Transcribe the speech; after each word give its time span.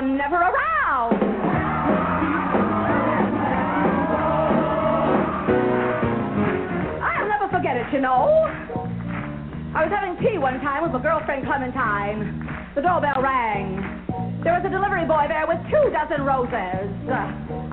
are 0.00 0.08
never 0.08 0.36
around. 0.36 1.20
forget 7.50 7.76
it, 7.76 7.92
you 7.92 8.00
know. 8.00 8.46
I 9.74 9.82
was 9.82 9.90
having 9.90 10.14
tea 10.22 10.38
one 10.38 10.60
time 10.62 10.84
with 10.86 10.92
my 10.92 11.02
girlfriend 11.02 11.44
Clementine. 11.44 12.46
The 12.76 12.80
doorbell 12.80 13.20
rang. 13.20 13.82
There 14.46 14.54
was 14.54 14.62
a 14.64 14.70
delivery 14.70 15.04
boy 15.04 15.26
there 15.26 15.44
with 15.50 15.58
two 15.66 15.90
dozen 15.90 16.22
roses. 16.22 16.88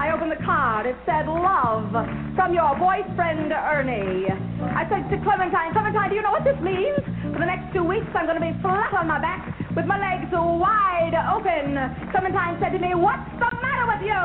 I 0.02 0.10
opened 0.12 0.34
the 0.34 0.42
card. 0.44 0.90
It 0.90 0.98
said, 1.06 1.30
Love, 1.30 1.94
from 2.36 2.58
your 2.58 2.74
boyfriend 2.76 3.54
Ernie. 3.54 4.28
I 4.74 4.84
said 4.90 5.08
to 5.14 5.22
Clementine, 5.24 5.72
Clementine, 5.72 6.10
do 6.10 6.16
you 6.18 6.26
know 6.26 6.34
what 6.34 6.44
this 6.44 6.60
means? 6.60 7.00
For 7.32 7.40
the 7.40 7.48
next 7.48 7.72
two 7.72 7.86
weeks, 7.86 8.10
I'm 8.18 8.26
going 8.26 8.42
to 8.42 8.44
be 8.44 8.58
flat 8.60 8.92
on 8.98 9.08
my 9.08 9.22
back 9.22 9.57
with 9.78 9.86
my 9.86 10.00
legs 10.00 10.26
wide 10.34 11.14
open. 11.38 11.78
Clementine 12.10 12.58
said 12.60 12.72
to 12.74 12.80
me, 12.80 12.96
What's 12.96 13.30
the 13.38 13.46
matter 13.62 13.86
with 13.86 14.02
you? 14.02 14.18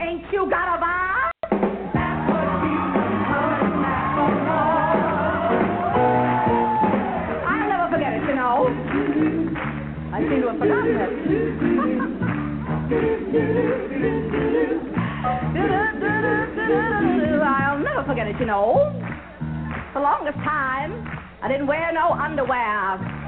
Ain't 0.00 0.24
you 0.32 0.48
got 0.48 0.72
a 0.72 0.80
vibe? 0.80 1.32
I'll 7.44 7.68
never 7.68 7.92
forget 7.92 8.14
it, 8.14 8.22
you 8.24 8.34
know. 8.34 8.72
I 10.14 10.20
seem 10.20 10.40
to 10.40 10.48
have 10.48 10.58
forgotten 10.58 10.96
it. 10.96 11.10
I'll 17.44 17.78
never 17.78 18.02
forget 18.06 18.26
it, 18.26 18.36
you 18.40 18.46
know. 18.46 18.94
For 19.92 20.00
the 20.00 20.00
longest 20.00 20.38
time, 20.38 21.06
I 21.42 21.48
didn't 21.48 21.66
wear 21.66 21.92
no 21.92 22.12
underwear. 22.12 23.27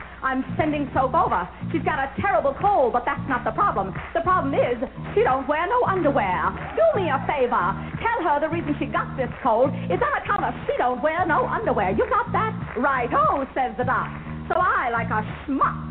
I'm 0.23 0.45
sending 0.57 0.89
soap 0.93 1.13
over. 1.13 1.49
She's 1.71 1.81
got 1.81 1.97
a 1.97 2.13
terrible 2.21 2.53
cold, 2.61 2.93
but 2.93 3.03
that's 3.05 3.25
not 3.27 3.43
the 3.43 3.51
problem. 3.51 3.93
The 4.13 4.21
problem 4.21 4.53
is 4.53 4.77
she 5.13 5.23
don't 5.25 5.47
wear 5.47 5.65
no 5.67 5.81
underwear. 5.85 6.53
Do 6.77 6.85
me 6.95 7.09
a 7.09 7.17
favor. 7.25 7.65
Tell 7.97 8.19
her 8.29 8.39
the 8.39 8.49
reason 8.49 8.75
she 8.77 8.85
got 8.85 9.17
this 9.17 9.29
cold 9.41 9.73
is 9.89 9.97
on 9.97 10.13
account 10.21 10.45
of 10.45 10.53
she 10.69 10.77
don't 10.77 11.01
wear 11.01 11.25
no 11.25 11.45
underwear. 11.45 11.91
You 11.91 12.05
got 12.09 12.31
that? 12.31 12.53
Right, 12.77 13.09
oh, 13.13 13.45
says 13.53 13.73
the 13.77 13.83
doc. 13.83 14.09
So 14.49 14.55
I, 14.57 14.89
like 14.93 15.09
a 15.09 15.25
schmuck, 15.45 15.89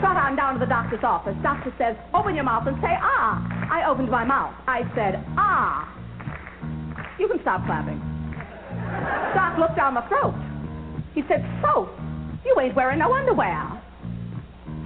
trot 0.00 0.16
on 0.16 0.36
down 0.36 0.54
to 0.54 0.60
the 0.60 0.70
doctor's 0.70 1.04
office. 1.04 1.36
Doctor 1.42 1.72
says, 1.76 1.96
open 2.14 2.34
your 2.34 2.44
mouth 2.44 2.66
and 2.66 2.76
say, 2.80 2.96
ah. 3.00 3.40
I 3.70 3.88
opened 3.88 4.10
my 4.10 4.24
mouth. 4.24 4.54
I 4.66 4.82
said, 4.94 5.24
ah. 5.36 5.88
You 7.18 7.28
can 7.28 7.40
stop 7.42 7.64
clapping. 7.66 8.00
Doc 9.34 9.58
looked 9.58 9.76
down 9.76 9.94
my 9.94 10.06
throat. 10.08 10.34
He 11.14 11.22
said, 11.28 11.44
So, 11.62 11.88
you 12.44 12.56
ain't 12.60 12.74
wearing 12.74 12.98
no 12.98 13.12
underwear. 13.12 13.82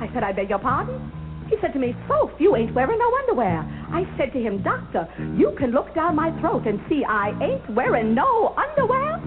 I 0.00 0.10
said, 0.12 0.22
I 0.22 0.32
beg 0.32 0.50
your 0.50 0.58
pardon? 0.58 1.12
He 1.48 1.56
said 1.60 1.72
to 1.74 1.78
me, 1.78 1.94
Soph, 2.08 2.30
you 2.38 2.56
ain't 2.56 2.74
wearing 2.74 2.98
no 2.98 3.14
underwear. 3.22 3.60
I 3.92 4.04
said 4.18 4.32
to 4.32 4.40
him, 4.40 4.62
Doctor, 4.62 5.08
you 5.36 5.54
can 5.58 5.70
look 5.70 5.94
down 5.94 6.16
my 6.16 6.38
throat 6.40 6.66
and 6.66 6.80
see 6.88 7.04
I 7.04 7.30
ain't 7.40 7.70
wearing 7.70 8.14
no 8.14 8.54
underwear. 8.56 9.22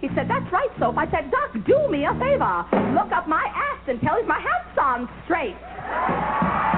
He 0.00 0.08
said, 0.14 0.28
That's 0.28 0.50
right, 0.52 0.70
Soph. 0.78 0.96
I 0.98 1.08
said, 1.10 1.30
Doc, 1.30 1.52
do 1.64 1.88
me 1.88 2.04
a 2.04 2.12
favor. 2.18 2.66
Look 2.94 3.12
up 3.12 3.28
my 3.28 3.44
ass 3.46 3.88
and 3.88 4.00
tell 4.00 4.16
him 4.16 4.26
my 4.26 4.40
hat's 4.40 4.78
on 4.78 5.08
straight. 5.24 6.71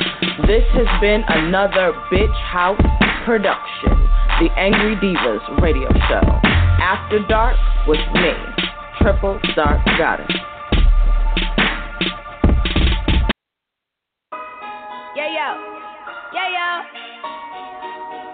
This 0.46 0.66
has 0.76 0.88
been 1.00 1.24
another 1.30 1.94
Bitch 2.12 2.36
House 2.52 2.82
production 3.24 4.05
the 4.40 4.52
Angry 4.58 4.96
Devas 4.96 5.42
radio 5.62 5.88
show. 6.10 6.22
After 6.84 7.26
Dark 7.30 7.56
with 7.88 8.02
me, 8.16 8.34
Triple 9.00 9.40
Dark 9.56 9.80
Goddess. 9.98 10.28
Yeah, 15.16 15.32
yo. 15.32 15.50
yeah. 16.34 16.82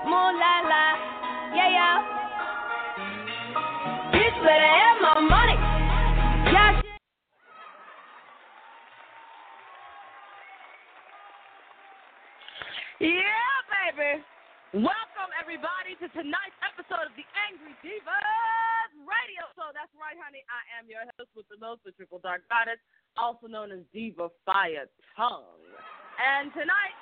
Moon 0.05 0.39
la 0.39 0.61
la. 0.65 0.85
Yeah, 1.53 1.69
yeah. 1.69 1.97
Bitch 4.11 4.43
better 4.43 4.69
have 4.73 4.97
my 5.01 5.19
money. 5.21 5.57
Yeah. 6.51 6.81
Yeah, 12.99 13.95
baby. 13.95 14.23
Welcome 14.73 15.10
everybody 15.51 15.99
to 15.99 16.07
tonight's 16.15 16.55
episode 16.63 17.11
of 17.11 17.15
the 17.19 17.27
Angry 17.51 17.75
Devas 17.83 18.91
Radio 19.03 19.43
Show. 19.51 19.67
That's 19.75 19.91
right, 19.99 20.15
honey. 20.15 20.39
I 20.47 20.63
am 20.79 20.87
your 20.87 21.03
host 21.19 21.27
with 21.35 21.43
the 21.51 21.59
most, 21.59 21.83
the 21.83 21.91
Triple 21.91 22.23
Dark 22.23 22.47
Goddess, 22.47 22.79
also 23.19 23.51
known 23.51 23.67
as 23.67 23.83
Diva 23.91 24.31
Fire 24.47 24.87
Tongue. 25.11 25.59
And 26.23 26.55
tonight 26.55 26.95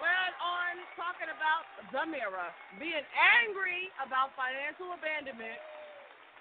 we're 0.00 0.32
on 0.40 0.88
talking 0.96 1.28
about 1.28 1.68
the 1.92 2.08
mirror, 2.08 2.48
being 2.80 3.04
angry 3.12 3.92
about 4.00 4.32
financial 4.40 4.96
abandonment, 4.96 5.60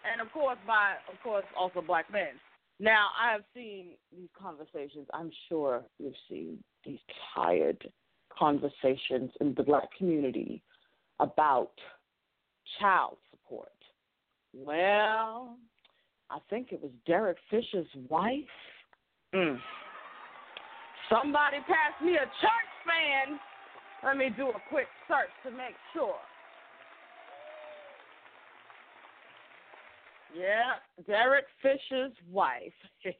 and 0.07 0.23
of 0.23 0.31
course 0.31 0.55
by 0.63 1.03
of 1.11 1.19
course 1.19 1.44
also 1.51 1.83
black 1.83 2.07
men. 2.15 2.39
Now 2.79 3.11
I 3.19 3.35
have 3.35 3.44
seen 3.51 4.00
these 4.07 4.31
conversations. 4.39 5.11
I'm 5.11 5.35
sure 5.51 5.83
you've 6.00 6.15
seen 6.31 6.63
these 6.88 7.03
tired 7.35 7.91
conversations 8.31 9.35
in 9.44 9.51
the 9.59 9.67
black 9.67 9.91
community 10.00 10.63
about 11.24 11.72
child 12.80 13.18
support. 13.31 13.72
Well, 14.54 15.58
I 16.30 16.38
think 16.50 16.72
it 16.72 16.81
was 16.81 16.92
Derek 17.08 17.38
Fisher's 17.50 17.88
wife. 18.10 18.34
Mm. 19.34 19.58
Somebody 21.10 21.58
passed 21.60 22.04
me 22.04 22.16
a 22.16 22.25
church 22.25 22.72
fan. 22.86 23.40
Let 24.04 24.18
me 24.18 24.30
do 24.36 24.50
a 24.50 24.62
quick 24.70 24.88
search 25.08 25.31
to 25.46 25.52
make 25.52 25.75
sure. 25.94 26.16
Yeah, 30.33 30.81
Derek 31.06 31.45
Fisher's 31.62 32.13
wife. 32.31 32.74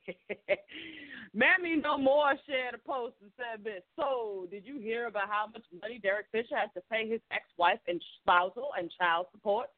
Mammy 1.34 1.78
No 1.78 1.98
More 1.98 2.34
shared 2.50 2.74
a 2.74 2.82
post 2.82 3.14
and 3.22 3.30
said 3.38 3.64
this. 3.64 3.84
So, 3.96 4.48
did 4.50 4.66
you 4.66 4.80
hear 4.80 5.06
about 5.06 5.30
how 5.30 5.46
much 5.54 5.62
money 5.82 6.00
Derek 6.02 6.26
Fisher 6.32 6.58
has 6.58 6.70
to 6.74 6.82
pay 6.92 7.08
his 7.08 7.22
ex 7.32 7.46
wife 7.58 7.80
in 7.88 8.00
spousal 8.18 8.70
and 8.78 8.90
child 8.98 9.28
support? 9.32 9.70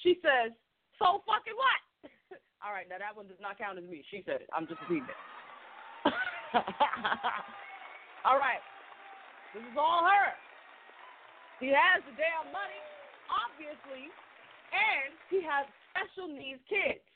She 0.00 0.16
says, 0.24 0.52
So 0.98 1.20
fucking 1.28 1.52
what? 1.52 1.80
all 2.64 2.72
right, 2.72 2.88
now 2.88 2.96
that 2.96 3.12
one 3.14 3.28
does 3.28 3.40
not 3.40 3.58
count 3.58 3.78
as 3.78 3.84
me. 3.84 4.02
She 4.10 4.24
said 4.24 4.40
it. 4.40 4.48
I'm 4.48 4.66
just 4.66 4.80
repeating 4.88 5.08
it. 5.08 5.20
all 8.24 8.40
right. 8.40 8.64
This 9.52 9.62
is 9.62 9.76
all 9.76 10.08
her. 10.08 10.32
He 11.60 11.68
has 11.76 12.00
the 12.08 12.16
damn 12.16 12.48
money, 12.50 12.82
obviously, 13.28 14.08
and 14.72 15.12
he 15.28 15.44
has 15.44 15.68
special 15.94 16.26
needs 16.26 16.58
kids. 16.66 17.06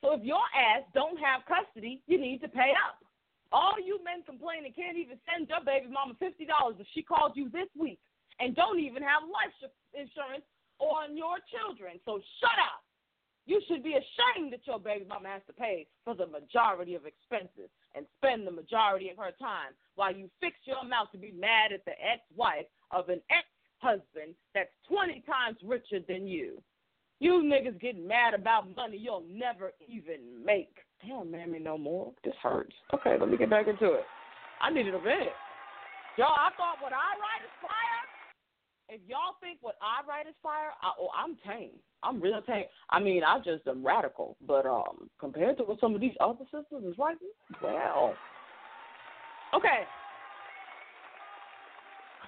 So 0.00 0.16
if 0.16 0.24
your 0.24 0.42
ass 0.56 0.88
don't 0.96 1.20
have 1.20 1.44
custody, 1.44 2.00
you 2.08 2.16
need 2.18 2.40
to 2.40 2.48
pay 2.48 2.72
up. 2.72 3.04
All 3.52 3.76
you 3.76 4.00
men 4.00 4.24
complaining 4.24 4.72
can't 4.72 4.96
even 4.96 5.20
send 5.28 5.52
your 5.52 5.60
baby 5.60 5.92
mama 5.92 6.16
fifty 6.16 6.48
dollars 6.48 6.80
if 6.80 6.88
she 6.96 7.04
called 7.04 7.36
you 7.36 7.52
this 7.52 7.68
week, 7.76 8.00
and 8.40 8.56
don't 8.56 8.80
even 8.80 9.04
have 9.04 9.28
life 9.28 9.52
insurance 9.92 10.48
on 10.80 11.14
your 11.14 11.36
children. 11.52 12.00
So 12.08 12.18
shut 12.40 12.58
up. 12.58 12.80
You 13.44 13.60
should 13.68 13.82
be 13.82 13.94
ashamed 13.98 14.52
that 14.52 14.66
your 14.66 14.78
baby 14.78 15.04
mama 15.04 15.28
has 15.28 15.42
to 15.46 15.52
pay 15.52 15.86
for 16.04 16.14
the 16.14 16.26
majority 16.26 16.94
of 16.94 17.06
expenses 17.06 17.68
and 17.94 18.06
spend 18.18 18.46
the 18.46 18.54
majority 18.54 19.10
of 19.10 19.18
her 19.18 19.32
time 19.38 19.74
while 19.96 20.14
you 20.14 20.30
fix 20.40 20.56
your 20.64 20.82
mouth 20.84 21.10
to 21.12 21.18
be 21.18 21.32
mad 21.32 21.72
at 21.72 21.84
the 21.84 21.92
ex-wife 21.92 22.66
of 22.90 23.08
an 23.08 23.20
ex-husband 23.30 24.34
that's 24.54 24.70
20 24.88 25.24
times 25.26 25.58
richer 25.62 25.98
than 26.06 26.26
you. 26.26 26.62
You 27.22 27.40
niggas 27.44 27.80
getting 27.80 28.08
mad 28.08 28.34
about 28.34 28.74
money 28.74 28.98
you'll 28.98 29.22
never 29.32 29.70
even 29.88 30.18
make. 30.44 30.74
Damn, 31.06 31.30
mammy, 31.30 31.60
no 31.60 31.78
more. 31.78 32.10
This 32.24 32.34
hurts. 32.42 32.74
Okay, 32.92 33.14
let 33.16 33.28
me 33.28 33.36
get 33.36 33.48
back 33.48 33.68
into 33.68 33.92
it. 33.92 34.02
I 34.60 34.72
needed 34.72 34.92
a 34.92 34.98
vent. 34.98 35.30
Y'all, 36.18 36.34
I 36.34 36.50
thought 36.56 36.82
what 36.82 36.92
I 36.92 37.14
write 37.22 37.44
is 37.44 37.52
fire. 37.62 38.02
If 38.88 39.00
y'all 39.06 39.36
think 39.40 39.58
what 39.60 39.76
I 39.80 40.04
write 40.04 40.26
is 40.26 40.34
fire, 40.42 40.72
I, 40.82 40.90
oh, 40.98 41.10
I'm 41.16 41.36
tame. 41.46 41.78
I'm 42.02 42.20
real 42.20 42.42
tame. 42.42 42.64
I 42.90 42.98
mean, 42.98 43.22
I 43.22 43.38
just 43.38 43.68
am 43.68 43.86
radical. 43.86 44.36
But 44.44 44.66
um, 44.66 45.08
compared 45.20 45.58
to 45.58 45.62
what 45.62 45.78
some 45.78 45.94
of 45.94 46.00
these 46.00 46.16
other 46.18 46.44
sisters 46.46 46.82
is 46.84 46.98
writing, 46.98 47.30
well, 47.62 48.14
okay. 49.54 49.86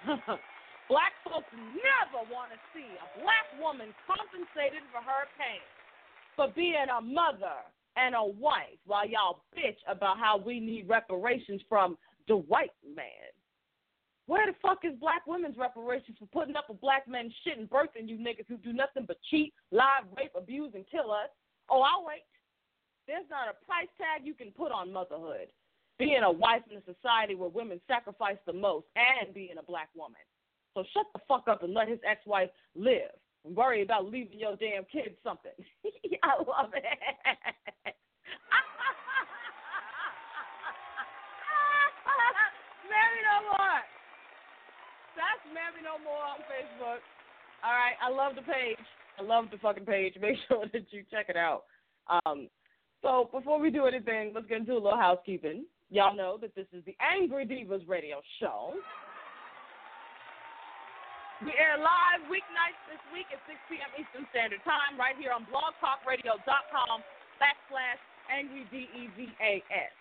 Black 0.89 1.17
folks 1.25 1.49
never 1.73 2.29
want 2.29 2.53
to 2.53 2.61
see 2.77 2.85
a 2.85 3.09
black 3.25 3.49
woman 3.57 3.89
compensated 4.05 4.85
for 4.93 5.01
her 5.01 5.25
pain, 5.41 5.65
for 6.37 6.53
being 6.53 6.93
a 6.93 7.01
mother 7.01 7.65
and 7.97 8.15
a 8.15 8.25
wife, 8.25 8.77
while 8.85 9.09
y'all 9.09 9.45
bitch 9.57 9.81
about 9.89 10.19
how 10.19 10.37
we 10.37 10.61
need 10.61 10.89
reparations 10.89 11.63
from 11.69 11.97
the 12.29 12.37
white 12.37 12.75
man. 12.85 13.33
Where 14.27 14.47
the 14.47 14.57
fuck 14.61 14.85
is 14.85 14.93
black 15.01 15.27
women's 15.27 15.57
reparations 15.57 16.17
for 16.19 16.27
putting 16.33 16.57
up 16.57 16.69
with 16.69 16.81
black 16.81 17.09
men 17.09 17.33
shit 17.45 17.59
and 17.59 17.69
birthing 17.69 18.09
you 18.09 18.17
niggas 18.17 18.49
who 18.49 18.57
do 18.57 18.73
nothing 18.73 19.05
but 19.07 19.17
cheat, 19.31 19.53
lie, 19.71 20.01
rape, 20.17 20.33
abuse, 20.37 20.73
and 20.75 20.85
kill 20.91 21.13
us? 21.13 21.29
Oh, 21.69 21.81
I'll 21.81 22.05
wait. 22.05 22.25
There's 23.07 23.29
not 23.31 23.49
a 23.49 23.65
price 23.65 23.89
tag 23.97 24.27
you 24.27 24.33
can 24.33 24.51
put 24.51 24.73
on 24.73 24.93
motherhood. 24.93 25.49
Being 25.99 26.23
a 26.25 26.33
wife 26.33 26.63
in 26.71 26.79
a 26.79 26.85
society 26.85 27.35
where 27.35 27.51
women 27.51 27.81
sacrifice 27.87 28.39
the 28.47 28.53
most 28.53 28.87
and 28.97 29.33
being 29.33 29.57
a 29.59 29.63
black 29.63 29.89
woman. 29.95 30.21
So 30.75 30.85
shut 30.93 31.07
the 31.15 31.21
fuck 31.29 31.47
up 31.49 31.63
and 31.63 31.73
let 31.73 31.89
his 31.89 32.01
ex 32.09 32.27
wife 32.27 32.51
live 32.75 33.15
and 33.45 33.57
worry 33.57 33.83
about 33.83 34.11
leaving 34.11 34.39
your 34.39 34.57
damn 34.57 34.85
kids 34.85 35.15
something. 35.23 35.53
I 36.23 36.37
love 36.39 36.75
it. 36.75 36.85
Mammy 42.91 43.21
No 43.23 43.37
More. 43.55 43.81
That's 45.15 45.45
Mammy 45.55 45.83
No 45.87 46.03
More 46.03 46.25
on 46.27 46.43
Facebook. 46.51 47.01
All 47.63 47.73
right, 47.73 47.95
I 48.03 48.11
love 48.11 48.35
the 48.35 48.43
page. 48.43 48.85
I 49.19 49.23
love 49.23 49.47
the 49.51 49.59
fucking 49.59 49.87
page. 49.87 50.15
Make 50.21 50.37
sure 50.49 50.67
that 50.73 50.93
you 50.93 51.05
check 51.11 51.27
it 51.29 51.37
out. 51.37 51.65
Um, 52.27 52.49
so 53.03 53.29
before 53.33 53.61
we 53.61 53.71
do 53.71 53.87
anything, 53.87 54.33
let's 54.35 54.47
get 54.47 54.59
into 54.59 54.73
a 54.73 54.83
little 54.83 54.99
housekeeping. 54.99 55.65
Y'all 55.91 56.17
know 56.17 56.39
that 56.41 56.55
this 56.55 56.67
is 56.73 56.85
the 56.85 56.97
Angry 57.01 57.45
Devas 57.45 57.83
radio 57.87 58.21
show. 58.41 58.75
We 61.45 61.53
air 61.61 61.77
live 61.77 62.25
weeknights 62.33 62.81
this 62.89 63.05
week 63.13 63.29
at 63.29 63.37
6 63.45 63.53
p.m. 63.69 63.93
Eastern 64.01 64.25
Standard 64.33 64.65
Time 64.65 64.97
right 64.97 65.13
here 65.21 65.29
on 65.29 65.45
blogtalkradio.com 65.45 67.05
backslash 67.37 68.01
angry 68.33 68.65
D-E-V-A-S. 68.73 69.95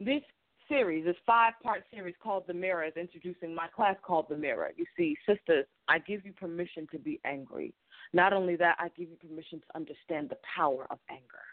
This 0.00 0.26
series, 0.66 1.04
this 1.04 1.14
five-part 1.24 1.84
series 1.94 2.16
called 2.20 2.42
The 2.48 2.54
Mirror, 2.54 2.86
is 2.86 2.96
introducing 2.96 3.54
my 3.54 3.68
class 3.68 3.94
called 4.02 4.26
The 4.28 4.36
Mirror. 4.36 4.72
You 4.76 4.84
see, 4.96 5.16
sisters, 5.28 5.64
I 5.86 6.00
give 6.00 6.26
you 6.26 6.32
permission 6.32 6.88
to 6.90 6.98
be 6.98 7.20
angry. 7.24 7.72
Not 8.12 8.32
only 8.32 8.56
that, 8.56 8.74
I 8.80 8.88
give 8.98 9.10
you 9.10 9.16
permission 9.16 9.60
to 9.60 9.76
understand 9.76 10.28
the 10.28 10.38
power 10.42 10.88
of 10.90 10.98
anger. 11.08 11.46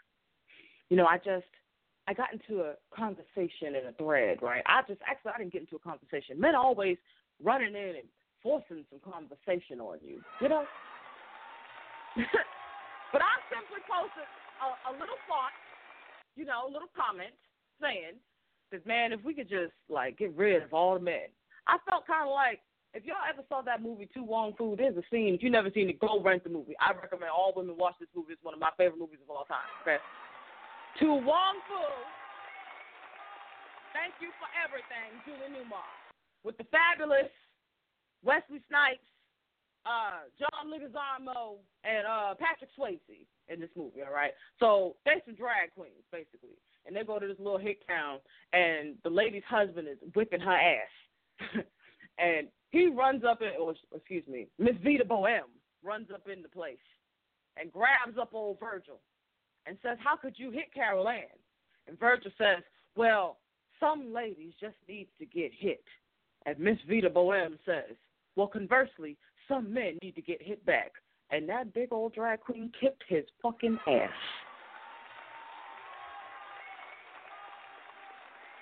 You 0.90 0.96
know, 0.96 1.06
I 1.06 1.18
just 1.18 1.46
I 2.08 2.12
got 2.14 2.32
into 2.32 2.62
a 2.62 2.74
conversation 2.92 3.78
in 3.78 3.86
a 3.86 3.92
thread, 3.96 4.42
right? 4.42 4.64
I 4.66 4.82
just 4.88 5.00
actually 5.08 5.30
I 5.32 5.38
didn't 5.38 5.52
get 5.52 5.62
into 5.62 5.76
a 5.76 5.78
conversation. 5.78 6.40
Men 6.40 6.56
always 6.56 6.98
running 7.40 7.76
in 7.76 8.02
and 8.02 8.08
forcing 8.42 8.84
some 8.90 9.00
conversation 9.00 9.80
on 9.80 9.98
you, 10.02 10.20
you 10.40 10.48
know? 10.48 10.64
but 13.12 13.22
I 13.22 13.34
simply 13.48 13.80
posted 13.88 14.28
a, 14.60 14.68
a 14.90 14.92
little 14.92 15.16
thought, 15.24 15.54
you 16.36 16.44
know, 16.44 16.68
a 16.68 16.70
little 16.70 16.90
comment 16.92 17.32
saying 17.80 18.18
that, 18.70 18.84
man, 18.86 19.12
if 19.12 19.22
we 19.24 19.32
could 19.32 19.48
just, 19.48 19.72
like, 19.88 20.18
get 20.18 20.36
rid 20.36 20.62
of 20.62 20.72
all 20.74 20.94
the 20.94 21.04
men. 21.04 21.30
I 21.66 21.78
felt 21.88 22.06
kind 22.06 22.26
of 22.26 22.34
like, 22.34 22.60
if 22.92 23.08
y'all 23.08 23.24
ever 23.24 23.40
saw 23.48 23.62
that 23.64 23.80
movie, 23.80 24.04
To 24.12 24.20
Wong 24.20 24.52
Foo, 24.58 24.76
there's 24.76 24.96
a 25.00 25.06
scene, 25.08 25.32
if 25.32 25.40
you 25.40 25.48
never 25.48 25.72
seen 25.72 25.88
it, 25.88 25.96
go 25.96 26.20
rent 26.20 26.44
the 26.44 26.52
movie. 26.52 26.76
I 26.76 26.92
recommend 26.92 27.32
all 27.32 27.56
women 27.56 27.76
watch 27.78 27.96
this 27.96 28.12
movie. 28.12 28.36
It's 28.36 28.44
one 28.44 28.52
of 28.52 28.60
my 28.60 28.68
favorite 28.76 29.00
movies 29.00 29.24
of 29.24 29.32
all 29.32 29.48
time, 29.48 29.64
okay? 29.80 29.96
To 31.00 31.08
Wong 31.08 31.56
Foo, 31.64 31.88
thank 33.96 34.12
you 34.20 34.28
for 34.36 34.48
everything, 34.60 35.16
Julie 35.24 35.48
Newmar. 35.56 35.88
With 36.44 36.58
the 36.60 36.68
fabulous 36.68 37.32
Wesley 38.24 38.62
Snipes, 38.68 39.02
uh, 39.84 40.30
John 40.38 40.70
Leguizamo, 40.70 41.56
and 41.84 42.06
uh, 42.06 42.34
Patrick 42.38 42.70
Swayze 42.78 43.26
in 43.48 43.60
this 43.60 43.70
movie. 43.76 44.02
All 44.06 44.14
right, 44.14 44.32
so 44.58 44.96
they 45.04 45.22
some 45.24 45.34
drag 45.34 45.74
queens 45.74 46.06
basically, 46.10 46.56
and 46.86 46.94
they 46.94 47.02
go 47.02 47.18
to 47.18 47.26
this 47.26 47.38
little 47.38 47.58
hick 47.58 47.86
town, 47.86 48.18
and 48.52 48.94
the 49.02 49.10
lady's 49.10 49.42
husband 49.48 49.88
is 49.88 49.98
whipping 50.14 50.40
her 50.40 50.52
ass, 50.52 51.64
and 52.18 52.48
he 52.70 52.86
runs 52.86 53.24
up 53.24 53.42
in, 53.42 53.50
or 53.60 53.74
excuse 53.94 54.26
me, 54.28 54.46
Miss 54.58 54.76
Vita 54.82 55.04
Boheme 55.04 55.50
runs 55.84 56.08
up 56.14 56.28
in 56.32 56.42
the 56.42 56.48
place 56.48 56.76
and 57.60 57.72
grabs 57.72 58.16
up 58.20 58.30
old 58.32 58.58
Virgil 58.60 59.00
and 59.66 59.76
says, 59.82 59.98
"How 60.02 60.16
could 60.16 60.38
you 60.38 60.50
hit 60.50 60.72
Carol 60.72 61.08
Ann?" 61.08 61.24
And 61.88 61.98
Virgil 61.98 62.30
says, 62.38 62.62
"Well, 62.96 63.38
some 63.80 64.12
ladies 64.12 64.54
just 64.60 64.76
need 64.88 65.08
to 65.18 65.26
get 65.26 65.52
hit." 65.52 65.84
And 66.46 66.58
Miss 66.58 66.78
Vita 66.88 67.10
Boheme 67.10 67.58
says, 67.64 67.96
well, 68.36 68.46
conversely, 68.46 69.16
some 69.48 69.72
men 69.72 69.98
need 70.02 70.14
to 70.14 70.22
get 70.22 70.42
hit 70.42 70.64
back. 70.64 70.92
And 71.30 71.48
that 71.48 71.72
big 71.72 71.92
old 71.92 72.14
drag 72.14 72.40
queen 72.40 72.70
kicked 72.78 73.02
his 73.08 73.24
fucking 73.42 73.78
ass. 73.86 74.10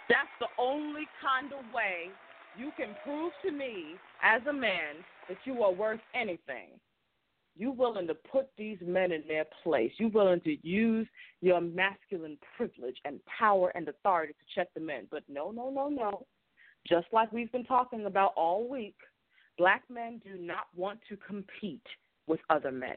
That's 0.09 0.29
the 0.41 0.47
only 0.59 1.07
kind 1.23 1.53
of 1.53 1.73
way 1.73 2.11
you 2.57 2.73
can 2.77 2.97
prove 3.05 3.33
to 3.45 3.53
me 3.53 3.95
as 4.23 4.43
a 4.49 4.53
man 4.53 4.97
that 5.29 5.39
you 5.45 5.63
are 5.63 5.73
worth 5.73 6.01
anything. 6.15 6.69
You 7.57 7.73
willing 7.73 8.07
to 8.07 8.15
put 8.15 8.49
these 8.57 8.79
men 8.81 9.13
in 9.13 9.23
their 9.29 9.45
place. 9.63 9.93
You 9.99 10.09
willing 10.09 10.41
to 10.43 10.57
use 10.67 11.07
your 11.41 11.61
masculine 11.61 12.39
privilege 12.57 12.97
and 13.05 13.21
power 13.27 13.71
and 13.75 13.89
authority 13.89 14.33
to 14.33 14.55
check 14.55 14.69
the 14.75 14.81
men. 14.81 15.07
But 15.11 15.23
no, 15.29 15.51
no, 15.51 15.71
no, 15.71 15.89
no. 15.89 16.27
Just 16.89 17.07
like 17.13 17.33
we've 17.33 17.53
been 17.53 17.65
talking 17.65 18.07
about 18.07 18.33
all 18.37 18.69
week, 18.69 18.97
black 19.61 19.83
men 19.91 20.23
do 20.25 20.41
not 20.41 20.69
want 20.75 20.99
to 21.07 21.19
compete 21.19 21.87
with 22.27 22.41
other 22.49 22.73
men. 22.73 22.97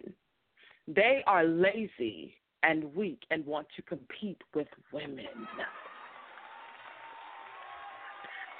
They 0.88 1.22
are 1.27 1.43
lazy 1.43 2.36
and 2.63 2.86
weak 2.96 3.20
and 3.32 3.46
want 3.46 3.67
to 3.75 3.82
compete 3.82 4.41
with 4.55 4.67
women. 4.93 5.25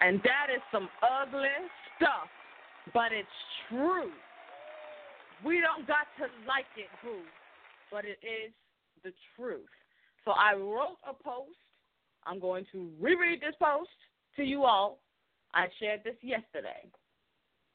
And 0.02 0.20
that 0.20 0.48
is 0.54 0.62
some 0.70 0.90
ugly 1.02 1.48
stuff, 1.96 2.28
but 2.94 3.14
it's 3.14 3.30
true. 3.70 4.12
We 5.46 5.62
don't 5.62 5.88
got 5.88 6.08
to 6.18 6.24
like 6.46 6.66
it, 6.76 6.90
boo, 7.02 7.22
but 7.90 8.04
it 8.04 8.20
is 8.22 8.52
the 9.06 9.14
truth. 9.38 9.62
So 10.26 10.32
I 10.32 10.56
wrote 10.56 10.98
a 11.10 11.14
post. 11.14 11.56
I'm 12.26 12.42
going 12.42 12.66
to 12.74 12.90
reread 13.00 13.40
this 13.40 13.56
post 13.62 13.92
to 14.36 14.44
you 14.44 14.66
all. 14.66 15.00
I 15.54 15.68
shared 15.80 16.02
this 16.04 16.16
yesterday. 16.22 16.90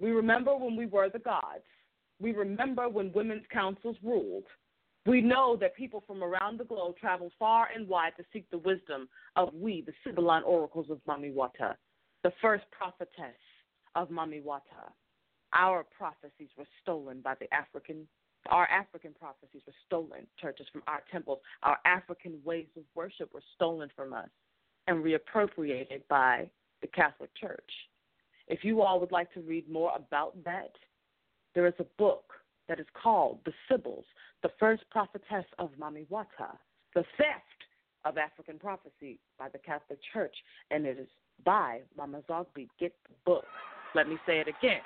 We 0.01 0.11
remember 0.11 0.57
when 0.57 0.77
we 0.77 0.87
were 0.87 1.09
the 1.09 1.19
gods. 1.19 1.65
We 2.21 2.33
remember 2.33 2.89
when 2.89 3.13
women's 3.13 3.47
councils 3.53 3.97
ruled. 4.03 4.45
We 5.07 5.21
know 5.21 5.57
that 5.61 5.77
people 5.77 6.03
from 6.07 6.23
around 6.23 6.59
the 6.59 6.65
globe 6.65 6.97
traveled 6.99 7.33
far 7.39 7.69
and 7.75 7.89
wide 7.89 8.13
to 8.19 8.25
seek 8.33 8.51
the 8.51 8.59
wisdom 8.59 9.09
of 9.37 9.55
we, 9.55 9.83
the 9.83 9.93
Sibylline 10.05 10.43
oracles 10.43 10.91
of 10.91 11.01
Mamiwata, 11.09 11.77
the 12.25 12.33
first 12.43 12.65
prophetess 12.71 13.39
of 13.95 14.11
Mamiwata. 14.11 14.93
Our 15.55 15.85
prophecies 15.97 16.51
were 16.59 16.67
stolen 16.83 17.23
by 17.23 17.35
the 17.41 17.53
African, 17.55 18.07
our 18.51 18.67
African 18.67 19.15
prophecies 19.19 19.63
were 19.67 19.73
stolen, 19.87 20.27
churches, 20.41 20.67
from 20.73 20.83
our 20.87 21.03
temples. 21.11 21.39
Our 21.63 21.79
African 21.85 22.39
ways 22.45 22.67
of 22.77 22.83
worship 22.95 23.33
were 23.33 23.43
stolen 23.55 23.91
from 23.97 24.13
us 24.13 24.29
and 24.87 25.05
reappropriated 25.05 26.03
by 26.09 26.51
the 26.81 26.87
Catholic 26.89 27.31
Church. 27.35 27.71
If 28.49 28.65
you 28.65 28.83
all 28.83 28.99
would 29.01 29.13
like 29.13 29.33
to 29.35 29.41
read 29.41 29.69
more 29.69 29.93
about 29.95 30.43
that, 30.45 30.73
there 31.55 31.67
is 31.67 31.75
a 31.79 31.87
book 31.99 32.33
that 32.69 32.81
is 32.81 32.87
called 33.01 33.39
The 33.45 33.53
Sibyls, 33.69 34.05
the 34.43 34.51
first 34.59 34.83
prophetess 34.91 35.45
of 35.59 35.71
Mamiwata, 35.81 36.57
the 36.95 37.05
theft 37.17 37.65
of 38.05 38.17
African 38.17 38.59
prophecy 38.59 39.19
by 39.39 39.49
the 39.51 39.59
Catholic 39.59 39.99
Church, 40.13 40.35
and 40.71 40.87
it 40.87 40.99
is 40.99 41.09
by 41.45 41.81
Mama 41.97 42.23
Zogbé. 42.29 42.69
Get 42.81 42.95
the 43.09 43.15
book. 43.25 43.45
Let 43.95 44.09
me 44.09 44.17
say 44.27 44.41
it 44.41 44.49
again. 44.49 44.81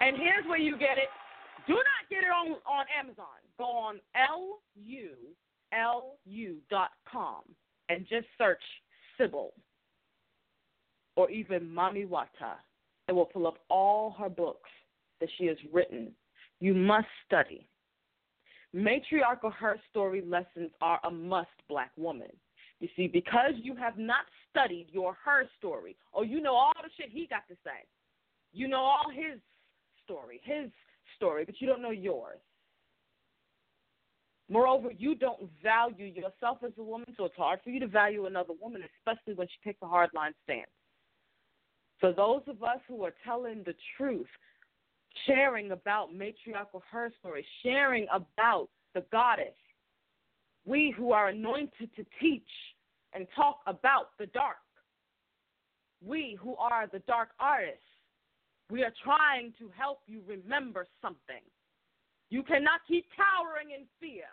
And 0.00 0.16
here's 0.16 0.46
where 0.46 0.58
you 0.58 0.78
get 0.78 0.98
it. 0.98 1.08
Do 1.66 1.74
not 1.74 2.08
get 2.10 2.22
it 2.22 2.30
on, 2.30 2.56
on 2.66 2.86
Amazon. 2.98 3.26
Go 3.58 3.64
on 3.64 4.00
L-U-L-U 4.14 5.26
dot 6.70 6.90
com 7.10 7.42
and 7.88 8.06
just 8.08 8.26
search 8.36 8.62
Sybil 9.18 9.52
or 11.16 11.30
even 11.30 11.68
Mamiwata. 11.68 12.56
It 13.08 13.12
will 13.12 13.26
pull 13.26 13.46
up 13.46 13.58
all 13.68 14.14
her 14.18 14.28
books 14.28 14.70
that 15.20 15.28
she 15.38 15.46
has 15.46 15.56
written. 15.72 16.12
You 16.60 16.74
must 16.74 17.06
study. 17.26 17.68
Matriarchal 18.72 19.50
her 19.50 19.80
story 19.90 20.22
lessons 20.26 20.70
are 20.80 21.00
a 21.04 21.10
must, 21.10 21.48
black 21.68 21.90
woman. 21.96 22.28
You 22.80 22.88
see, 22.94 23.06
because 23.06 23.52
you 23.56 23.74
have 23.76 23.96
not 23.96 24.26
studied 24.50 24.88
your 24.90 25.16
her 25.24 25.48
story, 25.58 25.96
or 26.12 26.24
you 26.24 26.42
know 26.42 26.54
all 26.54 26.72
the 26.82 26.90
shit 26.96 27.10
he 27.10 27.26
got 27.26 27.48
to 27.48 27.54
say, 27.64 27.86
you 28.52 28.68
know 28.68 28.80
all 28.80 29.10
his 29.10 29.40
story, 30.04 30.40
his 30.44 30.70
story, 31.16 31.44
but 31.44 31.54
you 31.58 31.66
don't 31.66 31.80
know 31.80 31.90
yours. 31.90 32.38
Moreover, 34.48 34.90
you 34.96 35.14
don't 35.14 35.50
value 35.62 36.06
yourself 36.06 36.58
as 36.64 36.72
a 36.78 36.82
woman, 36.82 37.12
so 37.16 37.24
it's 37.24 37.36
hard 37.36 37.60
for 37.64 37.70
you 37.70 37.80
to 37.80 37.88
value 37.88 38.26
another 38.26 38.52
woman, 38.60 38.82
especially 38.98 39.34
when 39.34 39.48
she 39.48 39.68
takes 39.68 39.82
a 39.82 39.88
hard 39.88 40.10
line 40.14 40.32
stance. 40.44 40.70
For 42.00 42.12
those 42.12 42.42
of 42.46 42.62
us 42.62 42.80
who 42.86 43.04
are 43.04 43.14
telling 43.24 43.62
the 43.64 43.74
truth, 43.96 44.26
sharing 45.26 45.72
about 45.72 46.14
matriarchal 46.14 46.82
her 46.90 47.10
story, 47.20 47.44
sharing 47.62 48.06
about 48.12 48.68
the 48.94 49.04
goddess, 49.10 49.54
we 50.66 50.92
who 50.96 51.12
are 51.12 51.28
anointed 51.28 51.90
to 51.96 52.04
teach 52.20 52.42
and 53.14 53.26
talk 53.34 53.60
about 53.66 54.10
the 54.18 54.26
dark, 54.26 54.56
we 56.04 56.36
who 56.40 56.54
are 56.56 56.86
the 56.92 56.98
dark 57.00 57.30
artists, 57.40 57.80
we 58.70 58.82
are 58.82 58.92
trying 59.02 59.54
to 59.58 59.70
help 59.76 60.00
you 60.06 60.20
remember 60.26 60.86
something. 61.00 61.42
You 62.28 62.42
cannot 62.42 62.80
keep 62.86 63.06
cowering 63.16 63.70
in 63.70 63.86
fear 64.00 64.26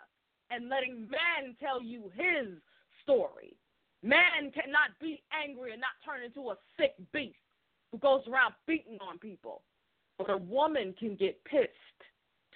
and 0.50 0.68
letting 0.68 1.08
man 1.08 1.56
tell 1.60 1.82
you 1.82 2.10
his 2.14 2.58
story. 3.02 3.56
Man 4.02 4.50
cannot 4.52 4.90
be 5.00 5.22
angry 5.32 5.72
and 5.72 5.80
not 5.80 5.96
turn 6.04 6.22
into 6.22 6.50
a 6.50 6.56
sick 6.76 6.94
beast 7.12 7.36
who 7.94 7.98
goes 8.00 8.22
around 8.28 8.54
beating 8.66 8.98
on 9.08 9.18
people. 9.18 9.62
But 10.18 10.28
a 10.28 10.36
woman 10.36 10.94
can 10.98 11.14
get 11.14 11.42
pissed 11.44 11.70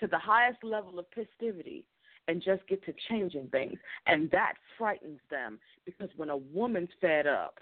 to 0.00 0.08
the 0.08 0.18
highest 0.18 0.64
level 0.64 0.98
of 0.98 1.06
festivity 1.14 1.84
and 2.26 2.42
just 2.42 2.66
get 2.66 2.84
to 2.86 2.94
changing 3.08 3.46
things. 3.48 3.78
And 4.06 4.28
that 4.32 4.54
frightens 4.76 5.20
them 5.30 5.60
because 5.86 6.08
when 6.16 6.30
a 6.30 6.36
woman's 6.36 6.88
fed 7.00 7.28
up, 7.28 7.60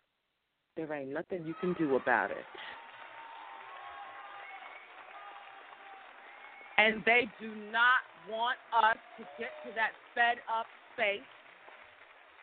there 0.75 0.90
ain't 0.92 1.11
nothing 1.11 1.45
you 1.47 1.54
can 1.61 1.75
do 1.75 1.97
about 1.97 2.30
it. 2.30 2.37
And 6.78 7.02
they 7.04 7.28
do 7.40 7.49
not 7.71 8.04
want 8.30 8.56
us 8.73 8.97
to 9.18 9.25
get 9.38 9.50
to 9.64 9.75
that 9.75 9.92
fed 10.14 10.38
up 10.49 10.66
space. 10.95 11.21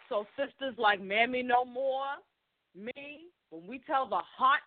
So, 0.09 0.25
sisters 0.37 0.75
like 0.77 1.01
Mammy 1.01 1.41
No 1.43 1.65
More, 1.65 2.05
me, 2.75 3.29
when 3.49 3.67
we 3.67 3.79
tell 3.85 4.07
the 4.07 4.21
hot 4.37 4.59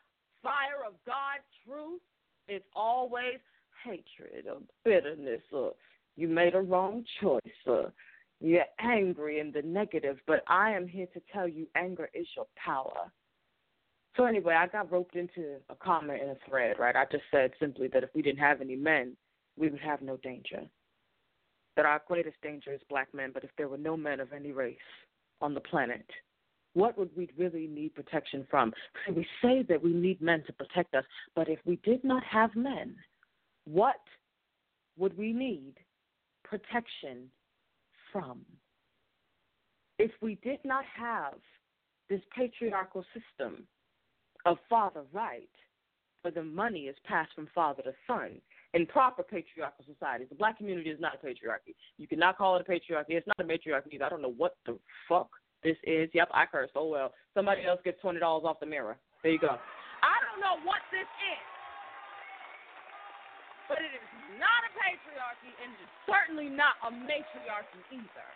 fire 0.46 0.86
of 0.86 0.94
God's 1.04 1.42
truth 1.66 2.00
is 2.48 2.62
always 2.76 3.40
hatred 3.84 4.46
or 4.48 4.58
bitterness 4.84 5.42
or 5.52 5.72
you 6.14 6.28
made 6.28 6.54
a 6.54 6.60
wrong 6.60 7.04
choice 7.20 7.40
or 7.66 7.92
you're 8.40 8.64
angry 8.78 9.40
in 9.40 9.50
the 9.50 9.62
negative, 9.62 10.18
but 10.26 10.44
I 10.46 10.70
am 10.70 10.86
here 10.86 11.06
to 11.14 11.22
tell 11.32 11.48
you 11.48 11.66
anger 11.74 12.08
is 12.14 12.26
your 12.36 12.46
power. 12.62 13.10
So 14.16 14.24
anyway, 14.24 14.54
I 14.54 14.68
got 14.68 14.92
roped 14.92 15.16
into 15.16 15.56
a 15.68 15.74
comment 15.74 16.22
in 16.22 16.28
a 16.30 16.36
thread, 16.48 16.76
right? 16.78 16.94
I 16.94 17.06
just 17.10 17.24
said 17.30 17.50
simply 17.58 17.88
that 17.88 18.04
if 18.04 18.10
we 18.14 18.22
didn't 18.22 18.38
have 18.38 18.60
any 18.60 18.76
men, 18.76 19.16
we 19.58 19.68
would 19.68 19.80
have 19.80 20.00
no 20.00 20.16
danger. 20.18 20.60
That 21.76 21.86
our 21.86 22.00
greatest 22.06 22.40
danger 22.42 22.72
is 22.72 22.80
black 22.88 23.08
men, 23.12 23.30
but 23.34 23.42
if 23.42 23.50
there 23.58 23.68
were 23.68 23.78
no 23.78 23.96
men 23.96 24.20
of 24.20 24.32
any 24.32 24.52
race 24.52 24.76
on 25.40 25.54
the 25.54 25.60
planet, 25.60 26.06
what 26.76 26.98
would 26.98 27.08
we 27.16 27.30
really 27.38 27.66
need 27.66 27.94
protection 27.94 28.46
from? 28.50 28.70
We 29.08 29.26
say 29.40 29.64
that 29.66 29.82
we 29.82 29.94
need 29.94 30.20
men 30.20 30.44
to 30.46 30.52
protect 30.52 30.94
us, 30.94 31.04
but 31.34 31.48
if 31.48 31.58
we 31.64 31.76
did 31.76 32.04
not 32.04 32.22
have 32.24 32.54
men, 32.54 32.94
what 33.64 34.02
would 34.98 35.16
we 35.16 35.32
need 35.32 35.72
protection 36.44 37.30
from? 38.12 38.42
If 39.98 40.10
we 40.20 40.34
did 40.44 40.58
not 40.64 40.84
have 40.94 41.32
this 42.10 42.20
patriarchal 42.36 43.06
system 43.14 43.66
of 44.44 44.58
father 44.68 45.04
right, 45.14 45.48
where 46.20 46.32
the 46.32 46.44
money 46.44 46.80
is 46.80 46.96
passed 47.06 47.30
from 47.34 47.48
father 47.54 47.82
to 47.84 47.92
son, 48.06 48.32
in 48.74 48.84
proper 48.84 49.22
patriarchal 49.22 49.86
societies. 49.90 50.26
The 50.28 50.34
black 50.34 50.58
community 50.58 50.90
is 50.90 51.00
not 51.00 51.14
a 51.14 51.26
patriarchy. 51.26 51.74
You 51.96 52.06
cannot 52.06 52.36
call 52.36 52.56
it 52.56 52.66
a 52.68 52.70
patriarchy. 52.70 53.16
It's 53.16 53.26
not 53.26 53.40
a 53.40 53.44
matriarchy. 53.44 53.98
I 54.04 54.10
don't 54.10 54.20
know 54.20 54.34
what 54.36 54.56
the 54.66 54.78
fuck 55.08 55.30
this 55.66 55.76
is. 55.82 56.06
Yep, 56.14 56.30
I 56.30 56.46
cursed. 56.46 56.78
Oh 56.78 56.86
well. 56.86 57.10
Somebody 57.34 57.66
else 57.66 57.82
gets 57.82 57.98
twenty 57.98 58.22
dollars 58.22 58.46
off 58.46 58.62
the 58.62 58.70
mirror. 58.70 58.94
There 59.26 59.34
you 59.34 59.42
go. 59.42 59.58
I 60.06 60.16
don't 60.22 60.38
know 60.38 60.62
what 60.62 60.86
this 60.94 61.10
is. 61.34 61.46
But 63.66 63.82
it 63.82 63.90
is 63.90 64.06
not 64.38 64.62
a 64.62 64.70
patriarchy 64.78 65.50
and 65.58 65.74
it 65.74 65.82
is 65.82 65.92
certainly 66.06 66.46
not 66.46 66.78
a 66.86 66.90
matriarchy 66.94 67.82
either. 67.90 68.30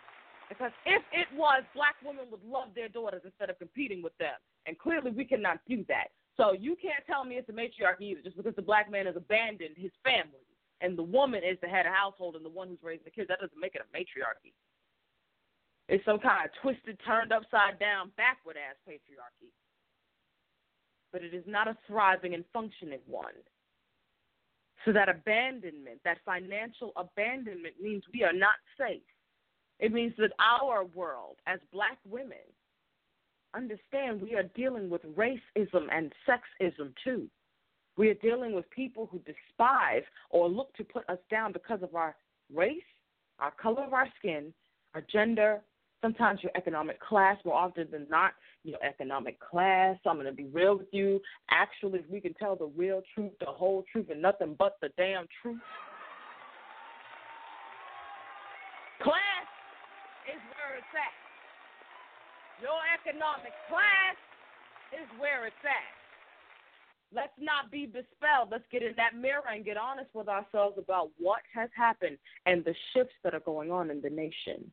Because 0.51 0.75
if 0.83 0.99
it 1.15 1.31
was, 1.31 1.63
black 1.71 1.95
women 2.03 2.27
would 2.27 2.43
love 2.43 2.75
their 2.75 2.91
daughters 2.91 3.23
instead 3.23 3.47
of 3.47 3.55
competing 3.55 4.03
with 4.03 4.11
them. 4.19 4.35
And 4.67 4.75
clearly 4.75 5.15
we 5.15 5.23
cannot 5.23 5.63
do 5.63 5.87
that. 5.87 6.11
So 6.35 6.51
you 6.51 6.75
can't 6.75 7.07
tell 7.07 7.23
me 7.23 7.39
it's 7.39 7.47
a 7.47 7.55
matriarchy 7.55 8.11
either, 8.11 8.19
just 8.19 8.35
because 8.35 8.55
the 8.59 8.61
black 8.61 8.91
man 8.91 9.07
has 9.07 9.15
abandoned 9.15 9.79
his 9.79 9.95
family 10.03 10.43
and 10.83 10.99
the 10.99 11.07
woman 11.07 11.47
is 11.47 11.55
the 11.63 11.71
head 11.71 11.87
of 11.87 11.95
household 11.95 12.35
and 12.35 12.43
the 12.43 12.51
one 12.51 12.67
who's 12.67 12.83
raising 12.83 13.07
the 13.07 13.15
kids. 13.15 13.31
That 13.31 13.39
doesn't 13.39 13.55
make 13.55 13.75
it 13.75 13.87
a 13.87 13.87
matriarchy. 13.95 14.51
It's 15.91 16.05
some 16.05 16.19
kind 16.19 16.45
of 16.45 16.51
twisted, 16.61 16.97
turned 17.05 17.33
upside 17.33 17.77
down, 17.77 18.11
backward 18.15 18.55
ass 18.55 18.77
patriarchy. 18.87 19.51
but 21.11 21.21
it 21.21 21.33
is 21.33 21.43
not 21.45 21.67
a 21.67 21.75
thriving 21.85 22.33
and 22.33 22.45
functioning 22.53 23.01
one. 23.05 23.33
So 24.85 24.93
that 24.93 25.09
abandonment, 25.09 25.99
that 26.05 26.19
financial 26.25 26.93
abandonment 26.95 27.75
means 27.81 28.03
we 28.13 28.23
are 28.23 28.31
not 28.31 28.55
safe. 28.77 29.01
It 29.79 29.91
means 29.91 30.13
that 30.17 30.31
our 30.39 30.85
world 30.85 31.35
as 31.45 31.59
black 31.73 31.97
women 32.09 32.37
understand 33.53 34.21
we 34.21 34.33
are 34.35 34.49
dealing 34.55 34.89
with 34.89 35.01
racism 35.17 35.87
and 35.91 36.13
sexism 36.25 36.93
too. 37.03 37.27
We 37.97 38.07
are 38.07 38.13
dealing 38.15 38.55
with 38.55 38.69
people 38.69 39.09
who 39.11 39.19
despise 39.19 40.03
or 40.29 40.47
look 40.47 40.73
to 40.75 40.85
put 40.85 41.07
us 41.09 41.19
down 41.29 41.51
because 41.51 41.83
of 41.83 41.95
our 41.95 42.15
race, 42.53 42.79
our 43.39 43.51
color 43.51 43.83
of 43.83 43.93
our 43.93 44.07
skin, 44.17 44.53
our 44.95 45.03
gender, 45.11 45.61
sometimes 46.01 46.41
your 46.43 46.51
economic 46.55 46.99
class, 46.99 47.37
more 47.45 47.55
often 47.55 47.87
than 47.91 48.07
not, 48.09 48.33
your 48.63 48.83
economic 48.83 49.39
class. 49.39 49.97
I'm 50.05 50.15
going 50.15 50.25
to 50.25 50.33
be 50.33 50.47
real 50.47 50.77
with 50.77 50.87
you. 50.91 51.21
Actually, 51.49 51.99
if 51.99 52.09
we 52.09 52.19
can 52.19 52.33
tell 52.33 52.55
the 52.55 52.71
real 52.75 53.01
truth, 53.15 53.31
the 53.39 53.45
whole 53.45 53.83
truth, 53.91 54.07
and 54.09 54.21
nothing 54.21 54.55
but 54.57 54.77
the 54.81 54.89
damn 54.97 55.25
truth. 55.41 55.59
Class 59.01 59.47
is 60.29 60.41
where 60.53 60.77
it's 60.77 60.93
at. 60.93 61.15
Your 62.61 62.77
economic 62.93 63.53
class 63.69 64.17
is 64.93 65.07
where 65.19 65.47
it's 65.47 65.55
at. 65.63 66.01
Let's 67.13 67.33
not 67.39 67.71
be 67.71 67.87
bespelled. 67.87 68.51
Let's 68.51 68.63
get 68.71 68.83
in 68.83 68.93
that 68.97 69.15
mirror 69.19 69.43
and 69.51 69.65
get 69.65 69.75
honest 69.75 70.09
with 70.13 70.29
ourselves 70.29 70.77
about 70.77 71.09
what 71.17 71.41
has 71.53 71.69
happened 71.75 72.17
and 72.45 72.63
the 72.63 72.75
shifts 72.93 73.15
that 73.23 73.33
are 73.33 73.41
going 73.41 73.71
on 73.71 73.89
in 73.89 74.01
the 74.01 74.09
nation. 74.09 74.71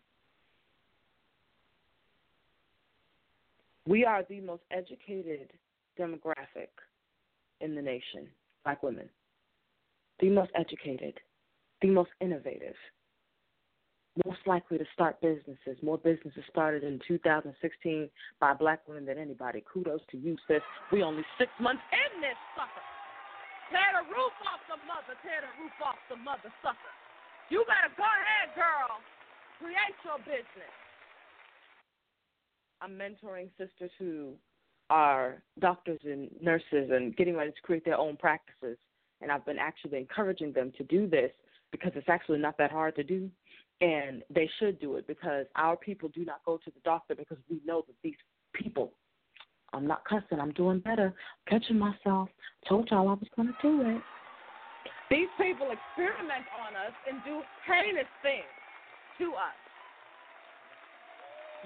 We 3.88 4.04
are 4.04 4.22
the 4.28 4.40
most 4.40 4.60
educated 4.70 5.48
demographic 5.98 6.68
in 7.62 7.74
the 7.74 7.80
nation, 7.80 8.28
black 8.62 8.82
women. 8.82 9.08
The 10.20 10.28
most 10.28 10.50
educated, 10.54 11.16
the 11.80 11.88
most 11.88 12.10
innovative, 12.20 12.76
most 14.26 14.44
likely 14.44 14.76
to 14.76 14.84
start 14.92 15.18
businesses. 15.22 15.80
More 15.80 15.96
businesses 15.96 16.44
started 16.50 16.84
in 16.84 17.00
2016 17.08 18.10
by 18.40 18.52
black 18.52 18.84
women 18.86 19.06
than 19.06 19.16
anybody. 19.16 19.64
Kudos 19.64 20.04
to 20.10 20.18
you, 20.18 20.36
sis. 20.46 20.60
We 20.92 21.02
only 21.02 21.24
six 21.38 21.48
months 21.58 21.82
in 21.88 22.20
this 22.20 22.36
sucker. 22.52 22.84
Tear 23.72 24.04
the 24.04 24.10
roof 24.12 24.36
off 24.52 24.60
the 24.68 24.76
mother. 24.84 25.16
Tear 25.24 25.48
the 25.48 25.52
roof 25.64 25.72
off 25.80 25.96
the 26.12 26.16
mother 26.20 26.52
sucker. 26.60 26.92
You 27.48 27.64
better 27.64 27.94
go 27.96 28.04
ahead, 28.04 28.52
girl. 28.52 29.00
Create 29.56 29.96
your 30.04 30.18
business. 30.28 30.74
I'm 32.80 32.92
mentoring 32.92 33.48
sisters 33.58 33.90
who 33.98 34.34
are 34.90 35.42
doctors 35.58 36.00
and 36.04 36.30
nurses 36.40 36.90
and 36.90 37.16
getting 37.16 37.36
ready 37.36 37.50
to 37.50 37.60
create 37.62 37.84
their 37.84 37.98
own 37.98 38.16
practices. 38.16 38.78
And 39.20 39.32
I've 39.32 39.44
been 39.44 39.58
actually 39.58 39.98
encouraging 39.98 40.52
them 40.52 40.72
to 40.78 40.84
do 40.84 41.08
this 41.08 41.30
because 41.72 41.92
it's 41.94 42.08
actually 42.08 42.38
not 42.38 42.56
that 42.58 42.70
hard 42.70 42.94
to 42.96 43.02
do. 43.02 43.28
And 43.80 44.22
they 44.30 44.48
should 44.58 44.80
do 44.80 44.96
it 44.96 45.06
because 45.06 45.46
our 45.56 45.76
people 45.76 46.08
do 46.08 46.24
not 46.24 46.40
go 46.44 46.56
to 46.56 46.70
the 46.70 46.80
doctor 46.84 47.14
because 47.14 47.38
we 47.50 47.60
know 47.64 47.84
that 47.86 47.94
these 48.02 48.16
people, 48.52 48.92
I'm 49.72 49.86
not 49.86 50.04
cussing, 50.04 50.40
I'm 50.40 50.52
doing 50.52 50.80
better, 50.80 51.14
catching 51.48 51.78
myself, 51.78 52.28
told 52.68 52.88
y'all 52.90 53.08
I 53.08 53.12
was 53.12 53.28
going 53.36 53.48
to 53.48 53.54
do 53.62 53.82
it. 53.82 54.02
These 55.10 55.28
people 55.38 55.68
experiment 55.70 56.44
on 56.66 56.74
us 56.74 56.92
and 57.08 57.18
do 57.24 57.40
heinous 57.66 58.10
things 58.22 58.44
to 59.18 59.34
us. 59.34 59.67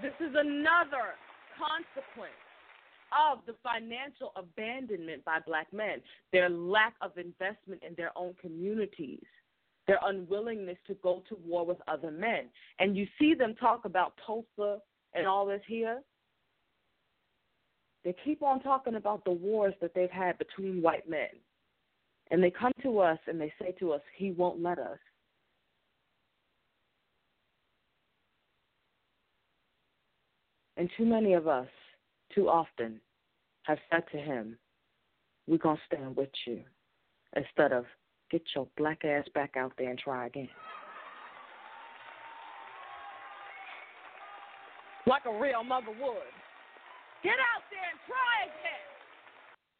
This 0.00 0.14
is 0.20 0.34
another 0.34 1.14
consequence 1.58 2.32
of 3.12 3.40
the 3.46 3.54
financial 3.62 4.32
abandonment 4.36 5.24
by 5.24 5.38
black 5.46 5.72
men, 5.72 6.00
their 6.32 6.48
lack 6.48 6.94
of 7.02 7.18
investment 7.18 7.82
in 7.86 7.94
their 7.96 8.10
own 8.16 8.34
communities 8.40 9.24
their 9.86 9.98
unwillingness 10.04 10.78
to 10.86 10.94
go 11.02 11.22
to 11.28 11.36
war 11.44 11.66
with 11.66 11.78
other 11.88 12.10
men. 12.10 12.48
And 12.78 12.96
you 12.96 13.06
see 13.18 13.34
them 13.34 13.54
talk 13.54 13.84
about 13.84 14.14
Tulsa 14.26 14.80
and 15.14 15.26
all 15.26 15.46
this 15.46 15.62
here. 15.66 16.00
They 18.04 18.14
keep 18.24 18.42
on 18.42 18.60
talking 18.60 18.96
about 18.96 19.24
the 19.24 19.32
wars 19.32 19.74
that 19.80 19.92
they've 19.94 20.10
had 20.10 20.38
between 20.38 20.82
white 20.82 21.08
men. 21.08 21.28
And 22.30 22.42
they 22.42 22.50
come 22.50 22.72
to 22.82 22.98
us 22.98 23.18
and 23.26 23.40
they 23.40 23.52
say 23.60 23.74
to 23.80 23.92
us, 23.92 24.00
He 24.16 24.30
won't 24.32 24.62
let 24.62 24.78
us. 24.78 24.98
And 30.76 30.88
too 30.96 31.04
many 31.04 31.34
of 31.34 31.46
us, 31.46 31.68
too 32.34 32.48
often, 32.48 33.00
have 33.62 33.78
said 33.90 34.04
to 34.12 34.18
him, 34.18 34.56
We're 35.46 35.58
going 35.58 35.76
to 35.76 35.96
stand 35.96 36.16
with 36.16 36.30
you, 36.46 36.62
instead 37.36 37.72
of 37.72 37.84
Get 38.32 38.42
your 38.54 38.66
black 38.78 39.04
ass 39.04 39.26
back 39.34 39.58
out 39.58 39.74
there 39.76 39.90
and 39.90 39.98
try 39.98 40.26
again. 40.26 40.48
Like 45.06 45.22
a 45.26 45.38
real 45.38 45.62
mother 45.62 45.90
would. 45.90 46.32
Get 47.22 47.34
out 47.34 47.62
there 47.70 47.84
and 47.90 48.00
try 48.06 48.44
again. 48.44 48.88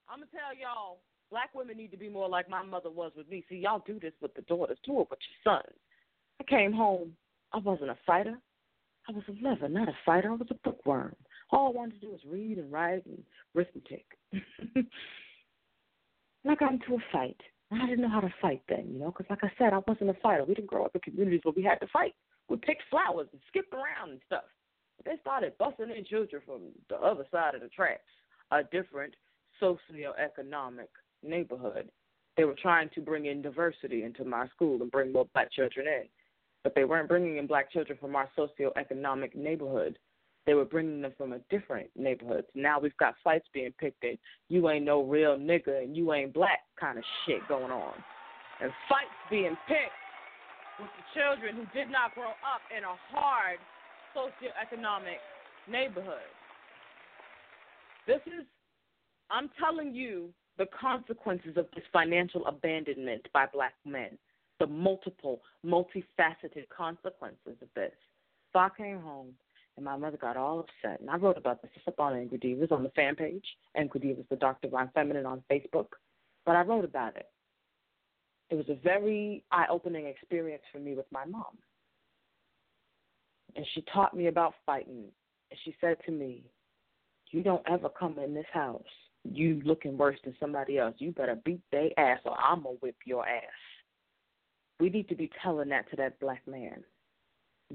I'm 0.06 0.18
going 0.18 0.28
to 0.28 0.36
tell 0.36 0.54
y'all, 0.54 0.98
black 1.30 1.54
women 1.54 1.78
need 1.78 1.92
to 1.92 1.96
be 1.96 2.10
more 2.10 2.28
like 2.28 2.50
my 2.50 2.62
mother 2.62 2.90
was 2.90 3.12
with 3.16 3.26
me. 3.30 3.42
See, 3.48 3.56
y'all 3.56 3.82
do 3.86 3.98
this 3.98 4.12
with 4.20 4.34
the 4.34 4.42
daughters, 4.42 4.76
do 4.84 5.00
it 5.00 5.06
with 5.08 5.20
your 5.44 5.54
sons. 5.54 5.74
I 6.38 6.44
came 6.44 6.74
home. 6.74 7.16
I 7.54 7.58
wasn't 7.58 7.90
a 7.90 7.96
fighter. 8.04 8.36
I 9.08 9.12
was 9.12 9.24
a 9.28 9.46
lover, 9.46 9.68
not 9.68 9.88
a 9.88 9.96
fighter. 10.06 10.30
I 10.30 10.34
was 10.34 10.48
a 10.50 10.68
bookworm. 10.68 11.14
All 11.50 11.68
I 11.68 11.70
wanted 11.70 12.00
to 12.00 12.06
do 12.06 12.12
was 12.12 12.20
read 12.26 12.58
and 12.58 12.70
write 12.70 13.04
and 13.06 13.22
arithmetic. 13.56 14.06
and 14.32 14.86
I 16.48 16.54
got 16.54 16.72
into 16.72 16.94
a 16.94 16.98
fight. 17.12 17.40
I 17.72 17.86
didn't 17.86 18.02
know 18.02 18.10
how 18.10 18.20
to 18.20 18.34
fight 18.40 18.62
then, 18.68 18.90
you 18.92 18.98
know, 18.98 19.06
because 19.06 19.26
like 19.30 19.42
I 19.42 19.50
said, 19.58 19.72
I 19.72 19.80
wasn't 19.86 20.10
a 20.10 20.20
fighter. 20.22 20.44
We 20.44 20.54
didn't 20.54 20.68
grow 20.68 20.84
up 20.84 20.94
in 20.94 21.00
communities 21.00 21.40
where 21.42 21.54
we 21.56 21.62
had 21.62 21.80
to 21.80 21.86
fight. 21.92 22.14
We 22.48 22.56
picked 22.56 22.82
flowers 22.90 23.28
and 23.32 23.40
skipped 23.48 23.72
around 23.72 24.10
and 24.10 24.20
stuff. 24.26 24.44
They 25.04 25.16
started 25.20 25.56
busting 25.58 25.90
in 25.90 26.04
children 26.04 26.42
from 26.44 26.60
the 26.88 26.96
other 26.96 27.24
side 27.30 27.54
of 27.54 27.62
the 27.62 27.68
tracks, 27.68 28.02
a 28.50 28.62
different 28.62 29.14
socioeconomic 29.60 30.88
neighborhood. 31.22 31.90
They 32.36 32.44
were 32.44 32.56
trying 32.60 32.90
to 32.94 33.00
bring 33.00 33.26
in 33.26 33.42
diversity 33.42 34.04
into 34.04 34.24
my 34.24 34.48
school 34.48 34.80
and 34.80 34.90
bring 34.90 35.12
more 35.12 35.26
black 35.32 35.50
children 35.52 35.86
in, 35.86 36.04
but 36.64 36.74
they 36.74 36.84
weren't 36.84 37.08
bringing 37.08 37.38
in 37.38 37.46
black 37.46 37.70
children 37.70 37.98
from 38.00 38.16
our 38.16 38.28
socioeconomic 38.36 39.34
neighborhood. 39.34 39.98
They 40.46 40.54
were 40.54 40.64
bringing 40.64 41.02
them 41.02 41.12
from 41.16 41.32
a 41.32 41.38
different 41.50 41.88
neighborhood. 41.96 42.44
Now 42.54 42.80
we've 42.80 42.96
got 42.96 43.14
fights 43.22 43.46
being 43.54 43.72
picked 43.78 44.04
in. 44.04 44.18
You 44.48 44.68
ain't 44.70 44.84
no 44.84 45.02
real 45.02 45.36
nigga 45.36 45.82
and 45.82 45.96
you 45.96 46.12
ain't 46.12 46.34
black 46.34 46.60
kind 46.78 46.98
of 46.98 47.04
shit 47.24 47.46
going 47.48 47.70
on. 47.70 47.94
And 48.60 48.70
fights 48.88 49.10
being 49.30 49.56
picked 49.68 50.02
with 50.80 50.90
the 50.96 51.20
children 51.20 51.56
who 51.56 51.78
did 51.78 51.90
not 51.90 52.14
grow 52.14 52.30
up 52.30 52.62
in 52.76 52.82
a 52.82 52.94
hard 53.14 53.58
socioeconomic 54.16 55.18
neighborhood. 55.70 56.30
This 58.06 58.20
is, 58.26 58.44
I'm 59.30 59.48
telling 59.58 59.94
you, 59.94 60.30
the 60.58 60.66
consequences 60.78 61.56
of 61.56 61.66
this 61.74 61.84
financial 61.92 62.46
abandonment 62.46 63.26
by 63.32 63.46
black 63.52 63.74
men, 63.86 64.18
the 64.60 64.66
multiple, 64.66 65.40
multifaceted 65.64 66.68
consequences 66.74 67.56
of 67.60 67.68
this. 67.74 67.92
So 68.52 68.58
I 68.58 68.68
came 68.76 69.00
home 69.00 69.28
and 69.76 69.84
my 69.84 69.96
mother 69.96 70.16
got 70.16 70.36
all 70.36 70.60
upset. 70.60 71.00
And 71.00 71.10
I 71.10 71.16
wrote 71.16 71.38
about 71.38 71.62
this. 71.62 71.70
It's 71.74 71.88
up 71.88 72.00
on 72.00 72.16
Angry 72.16 72.38
Devas 72.38 72.70
on 72.70 72.82
the 72.82 72.90
fan 72.90 73.16
page. 73.16 73.44
Angry 73.76 74.00
Devas, 74.00 74.26
the 74.30 74.36
Dark 74.36 74.60
Divine 74.60 74.90
Feminine 74.94 75.26
on 75.26 75.42
Facebook. 75.50 75.88
But 76.44 76.56
I 76.56 76.62
wrote 76.62 76.84
about 76.84 77.16
it. 77.16 77.26
It 78.50 78.56
was 78.56 78.68
a 78.68 78.74
very 78.74 79.42
eye 79.50 79.66
opening 79.70 80.06
experience 80.06 80.62
for 80.70 80.78
me 80.78 80.94
with 80.94 81.06
my 81.10 81.24
mom. 81.24 81.56
And 83.56 83.66
she 83.74 83.84
taught 83.92 84.14
me 84.14 84.26
about 84.26 84.54
fighting. 84.66 85.04
And 85.50 85.60
she 85.64 85.74
said 85.80 85.96
to 86.06 86.12
me, 86.12 86.44
You 87.30 87.42
don't 87.42 87.62
ever 87.66 87.88
come 87.88 88.18
in 88.18 88.34
this 88.34 88.46
house 88.52 88.82
you 89.24 89.60
looking 89.64 89.96
worse 89.96 90.18
than 90.24 90.34
somebody 90.40 90.78
else. 90.78 90.94
You 90.98 91.12
better 91.12 91.36
beat 91.44 91.60
their 91.70 91.88
ass 91.98 92.20
or 92.24 92.36
I'm 92.38 92.62
going 92.62 92.76
to 92.76 92.80
whip 92.80 92.96
your 93.04 93.26
ass. 93.26 93.42
We 94.82 94.90
need 94.90 95.08
to 95.10 95.14
be 95.14 95.30
telling 95.40 95.68
that 95.68 95.88
to 95.90 95.96
that 95.98 96.18
black 96.18 96.42
man. 96.44 96.82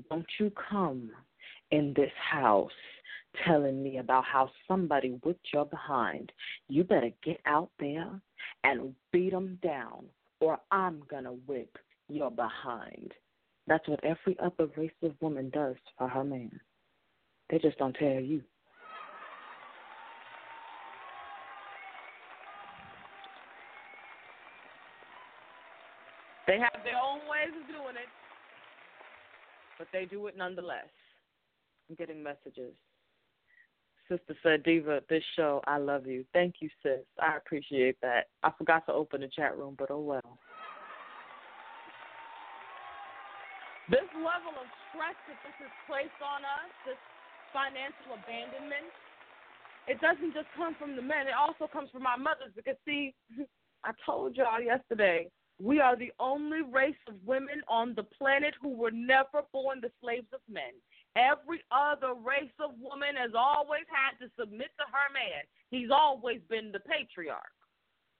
Don't 0.10 0.26
you 0.42 0.52
come 0.70 1.10
in 1.72 1.94
this 1.96 2.12
house 2.30 2.70
telling 3.46 3.82
me 3.82 4.00
about 4.00 4.26
how 4.26 4.50
somebody 4.68 5.18
whipped 5.24 5.48
your 5.54 5.64
behind. 5.64 6.34
You 6.68 6.84
better 6.84 7.12
get 7.24 7.40
out 7.46 7.70
there 7.80 8.10
and 8.66 8.94
beat 9.14 9.32
them 9.32 9.58
down, 9.64 10.08
or 10.42 10.60
I'm 10.70 11.02
going 11.10 11.24
to 11.24 11.38
whip 11.48 11.78
your 12.10 12.30
behind. 12.30 13.14
That's 13.68 13.88
what 13.88 14.04
every 14.04 14.38
other 14.44 14.70
race 14.76 14.92
of 15.02 15.14
woman 15.22 15.50
does 15.52 15.78
for 15.98 16.10
her 16.10 16.26
man. 16.26 16.60
They 17.50 17.60
just 17.60 17.78
don't 17.78 17.96
tell 17.96 18.20
you. 18.20 18.42
They 26.58 26.66
have 26.66 26.82
their 26.82 26.98
own 26.98 27.22
ways 27.30 27.54
of 27.54 27.70
doing 27.70 27.94
it, 28.02 28.10
but 29.78 29.86
they 29.94 30.10
do 30.10 30.26
it 30.26 30.34
nonetheless. 30.34 30.90
I'm 31.86 31.94
getting 31.94 32.26
messages. 32.26 32.74
Sister 34.10 34.34
said, 34.42 34.66
Diva, 34.66 35.06
this 35.06 35.22
show, 35.38 35.62
I 35.70 35.78
love 35.78 36.10
you. 36.10 36.26
Thank 36.34 36.56
you, 36.66 36.70
sis. 36.82 37.06
I 37.22 37.38
appreciate 37.38 38.02
that. 38.02 38.34
I 38.42 38.50
forgot 38.58 38.90
to 38.90 38.94
open 38.98 39.22
the 39.22 39.30
chat 39.30 39.54
room, 39.56 39.76
but 39.78 39.92
oh 39.94 40.02
well. 40.02 40.42
This 43.94 44.10
level 44.18 44.58
of 44.58 44.66
stress 44.90 45.14
that 45.30 45.38
this 45.46 45.58
is 45.62 45.74
placed 45.86 46.18
on 46.26 46.42
us, 46.42 46.74
this 46.90 47.02
financial 47.54 48.18
abandonment, 48.18 48.90
it 49.86 50.02
doesn't 50.02 50.34
just 50.34 50.50
come 50.58 50.74
from 50.82 50.96
the 50.96 51.06
men, 51.06 51.30
it 51.30 51.38
also 51.38 51.70
comes 51.70 51.94
from 51.94 52.10
our 52.10 52.18
mothers. 52.18 52.50
Because, 52.56 52.82
see, 52.82 53.14
I 53.86 53.94
told 54.10 54.36
y'all 54.36 54.58
yesterday, 54.58 55.30
we 55.60 55.80
are 55.80 55.96
the 55.96 56.12
only 56.20 56.62
race 56.62 57.02
of 57.08 57.16
women 57.26 57.62
on 57.68 57.96
the 57.96 58.04
planet 58.04 58.54
who 58.62 58.70
were 58.70 58.92
never 58.92 59.42
born 59.52 59.82
the 59.82 59.92
slaves 60.02 60.28
of 60.34 60.42
men. 60.52 60.74
Every 61.16 61.64
other 61.72 62.14
race 62.14 62.54
of 62.60 62.72
woman 62.80 63.16
has 63.18 63.32
always 63.36 63.86
had 63.90 64.24
to 64.24 64.32
submit 64.40 64.70
to 64.78 64.86
her 64.86 65.10
man. 65.14 65.44
He's 65.72 65.90
always 65.90 66.42
been 66.48 66.72
the 66.72 66.80
patriarch. 66.80 67.58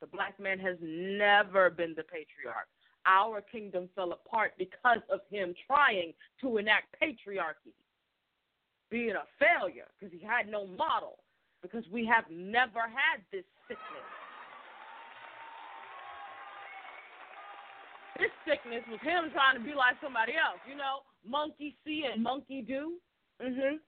The 0.02 0.08
black 0.08 0.40
man 0.40 0.58
has 0.60 0.78
never 0.82 1.70
been 1.70 1.94
the 1.96 2.04
patriarch. 2.04 2.68
Our 3.06 3.42
kingdom 3.42 3.88
fell 3.96 4.12
apart 4.14 4.54
because 4.58 5.02
of 5.12 5.22
him 5.30 5.54
trying 5.66 6.14
to 6.42 6.58
enact 6.58 6.96
patriarchy, 7.02 7.74
being 8.90 9.14
a 9.14 9.26
failure 9.40 9.88
because 10.00 10.12
he 10.12 10.26
had 10.26 10.50
no 10.50 10.66
model, 10.66 11.20
because 11.62 11.84
we 11.92 12.06
have 12.06 12.26
never 12.30 12.82
had 12.82 13.22
this 13.32 13.46
sickness. 13.68 14.10
This 18.18 18.32
sickness 18.46 18.84
was 18.90 19.00
him 19.02 19.32
trying 19.32 19.58
to 19.58 19.64
be 19.64 19.76
like 19.76 19.96
somebody 20.02 20.34
else, 20.34 20.60
you 20.70 20.76
know, 20.76 21.06
monkey 21.26 21.76
see 21.86 22.06
and 22.12 22.24
monkey 22.24 22.62
do. 22.62 23.00
Mhm. 23.40 23.80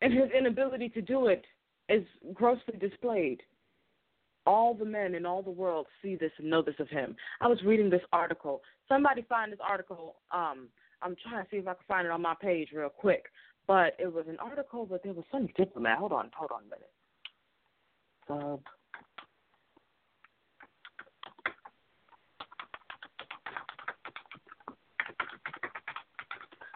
And 0.00 0.12
his 0.12 0.30
inability 0.30 0.88
to 0.90 1.02
do 1.02 1.26
it 1.26 1.46
is 1.88 2.06
grossly 2.32 2.78
displayed. 2.78 3.42
All 4.46 4.74
the 4.74 4.84
men 4.84 5.14
in 5.14 5.24
all 5.24 5.42
the 5.42 5.50
world 5.50 5.86
see 6.02 6.16
this 6.16 6.32
and 6.38 6.50
know 6.50 6.62
this 6.62 6.78
of 6.78 6.88
him. 6.88 7.16
I 7.40 7.48
was 7.48 7.62
reading 7.62 7.88
this 7.90 8.04
article. 8.12 8.62
Somebody 8.88 9.22
find 9.22 9.52
this 9.52 9.60
article. 9.60 10.16
Um, 10.30 10.68
I'm 11.00 11.16
trying 11.16 11.44
to 11.44 11.50
see 11.50 11.56
if 11.58 11.66
I 11.66 11.74
can 11.74 11.84
find 11.86 12.06
it 12.06 12.10
on 12.10 12.22
my 12.22 12.34
page 12.34 12.72
real 12.72 12.90
quick. 12.90 13.30
But 13.66 13.96
it 13.98 14.12
was 14.12 14.26
an 14.28 14.38
article, 14.40 14.84
but 14.84 15.02
there 15.02 15.14
was 15.14 15.24
some 15.32 15.46
diplomat. 15.56 15.98
Hold 15.98 16.12
on, 16.12 16.30
hold 16.34 16.52
on 16.52 16.62
a 16.62 16.64
minute. 16.64 16.92
Sub 18.26 18.60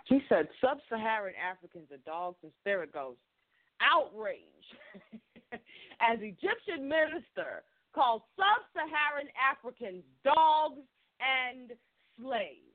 He 0.08 0.20
said 0.28 0.48
sub 0.60 0.78
Saharan 0.88 1.36
Africans 1.36 1.92
are 1.92 2.00
dogs 2.08 2.40
and 2.42 2.52
spirit. 2.60 2.90
Outrage 2.96 4.68
as 6.00 6.18
Egyptian 6.24 6.88
minister 6.88 7.62
called 7.94 8.22
sub 8.34 8.64
Saharan 8.72 9.28
Africans 9.36 10.02
dogs 10.24 10.80
and 11.20 11.76
slaves. 12.16 12.72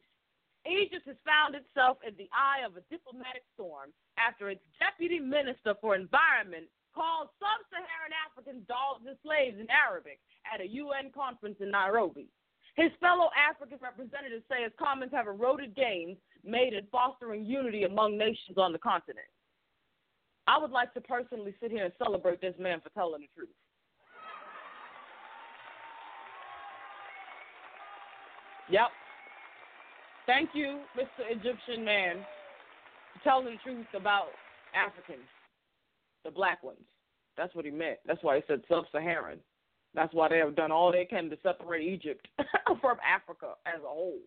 Egypt 0.63 1.03
has 1.09 1.19
found 1.27 1.57
itself 1.57 1.97
in 2.07 2.15
the 2.15 2.29
eye 2.31 2.63
of 2.63 2.77
a 2.77 2.85
diplomatic 2.87 3.43
storm 3.57 3.91
after 4.15 4.47
its 4.47 4.63
deputy 4.79 5.19
minister 5.19 5.75
for 5.81 5.97
environment 5.97 6.69
called 6.93 7.33
sub 7.41 7.59
Saharan 7.73 8.13
Africans 8.13 8.63
dogs 8.69 9.03
and 9.09 9.17
slaves 9.25 9.57
in 9.57 9.67
Arabic 9.73 10.21
at 10.47 10.61
a 10.61 10.69
UN 10.69 11.09
conference 11.09 11.57
in 11.59 11.73
Nairobi. 11.73 12.29
His 12.77 12.93
fellow 13.01 13.29
African 13.33 13.81
representatives 13.81 14.45
say 14.47 14.63
his 14.63 14.73
comments 14.77 15.13
have 15.13 15.27
eroded 15.27 15.75
gains 15.75 16.17
made 16.45 16.73
in 16.73 16.85
fostering 16.91 17.45
unity 17.45 17.83
among 17.83 18.17
nations 18.17 18.57
on 18.57 18.71
the 18.71 18.79
continent. 18.79 19.25
I 20.47 20.57
would 20.57 20.71
like 20.71 20.93
to 20.93 21.01
personally 21.01 21.55
sit 21.61 21.71
here 21.71 21.85
and 21.85 21.93
celebrate 21.97 22.41
this 22.41 22.55
man 22.59 22.81
for 22.81 22.89
telling 22.89 23.21
the 23.21 23.27
truth. 23.35 23.49
Yep. 28.69 28.87
Thank 30.25 30.49
you, 30.53 30.79
Mr. 30.97 31.29
Egyptian 31.29 31.83
man, 31.83 32.17
for 33.13 33.23
telling 33.23 33.45
the 33.45 33.57
truth 33.63 33.85
about 33.93 34.27
Africans, 34.73 35.27
the 36.23 36.31
black 36.31 36.63
ones. 36.63 36.79
That's 37.37 37.53
what 37.55 37.65
he 37.65 37.71
meant. 37.71 37.99
That's 38.05 38.23
why 38.23 38.37
he 38.37 38.43
said 38.47 38.61
sub 38.69 38.85
Saharan. 38.91 39.39
That's 39.95 40.13
why 40.13 40.29
they 40.29 40.37
have 40.37 40.55
done 40.55 40.71
all 40.71 40.91
they 40.91 41.05
can 41.05 41.29
to 41.29 41.37
separate 41.43 41.83
Egypt 41.83 42.27
from 42.81 42.97
Africa 43.05 43.53
as 43.65 43.81
a 43.81 43.87
whole, 43.87 44.19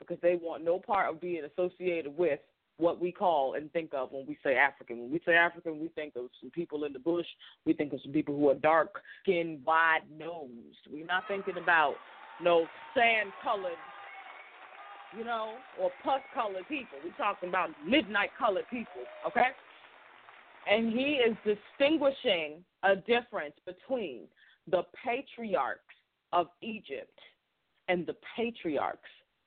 because 0.00 0.18
they 0.22 0.34
want 0.42 0.64
no 0.64 0.78
part 0.78 1.08
of 1.08 1.20
being 1.20 1.42
associated 1.44 2.16
with 2.16 2.40
what 2.80 3.00
we 3.00 3.12
call 3.12 3.54
and 3.54 3.70
think 3.72 3.90
of 3.94 4.10
when 4.10 4.26
we 4.26 4.36
say 4.42 4.56
African. 4.56 4.98
When 4.98 5.12
we 5.12 5.20
say 5.24 5.34
African, 5.34 5.78
we 5.78 5.88
think 5.88 6.16
of 6.16 6.24
some 6.40 6.50
people 6.50 6.84
in 6.84 6.92
the 6.92 6.98
bush. 6.98 7.26
We 7.66 7.74
think 7.74 7.92
of 7.92 8.00
some 8.02 8.12
people 8.12 8.34
who 8.34 8.48
are 8.48 8.54
dark 8.54 9.02
skinned, 9.22 9.64
wide 9.64 10.00
nosed. 10.18 10.50
We're 10.90 11.06
not 11.06 11.24
thinking 11.28 11.58
about 11.62 11.94
no 12.42 12.66
sand 12.94 13.30
colored, 13.42 13.72
you 15.16 15.24
know, 15.24 15.54
or 15.80 15.90
pus 16.02 16.20
colored 16.34 16.66
people. 16.68 16.98
We're 17.04 17.12
talking 17.12 17.50
about 17.50 17.70
midnight 17.86 18.30
colored 18.38 18.64
people, 18.70 19.02
okay? 19.26 19.48
And 20.70 20.92
he 20.92 21.20
is 21.26 21.36
distinguishing 21.44 22.64
a 22.82 22.96
difference 22.96 23.54
between 23.66 24.22
the 24.70 24.82
patriarchs 25.04 25.80
of 26.32 26.46
Egypt 26.62 27.18
and 27.88 28.06
the 28.06 28.14
patriarchs 28.36 29.00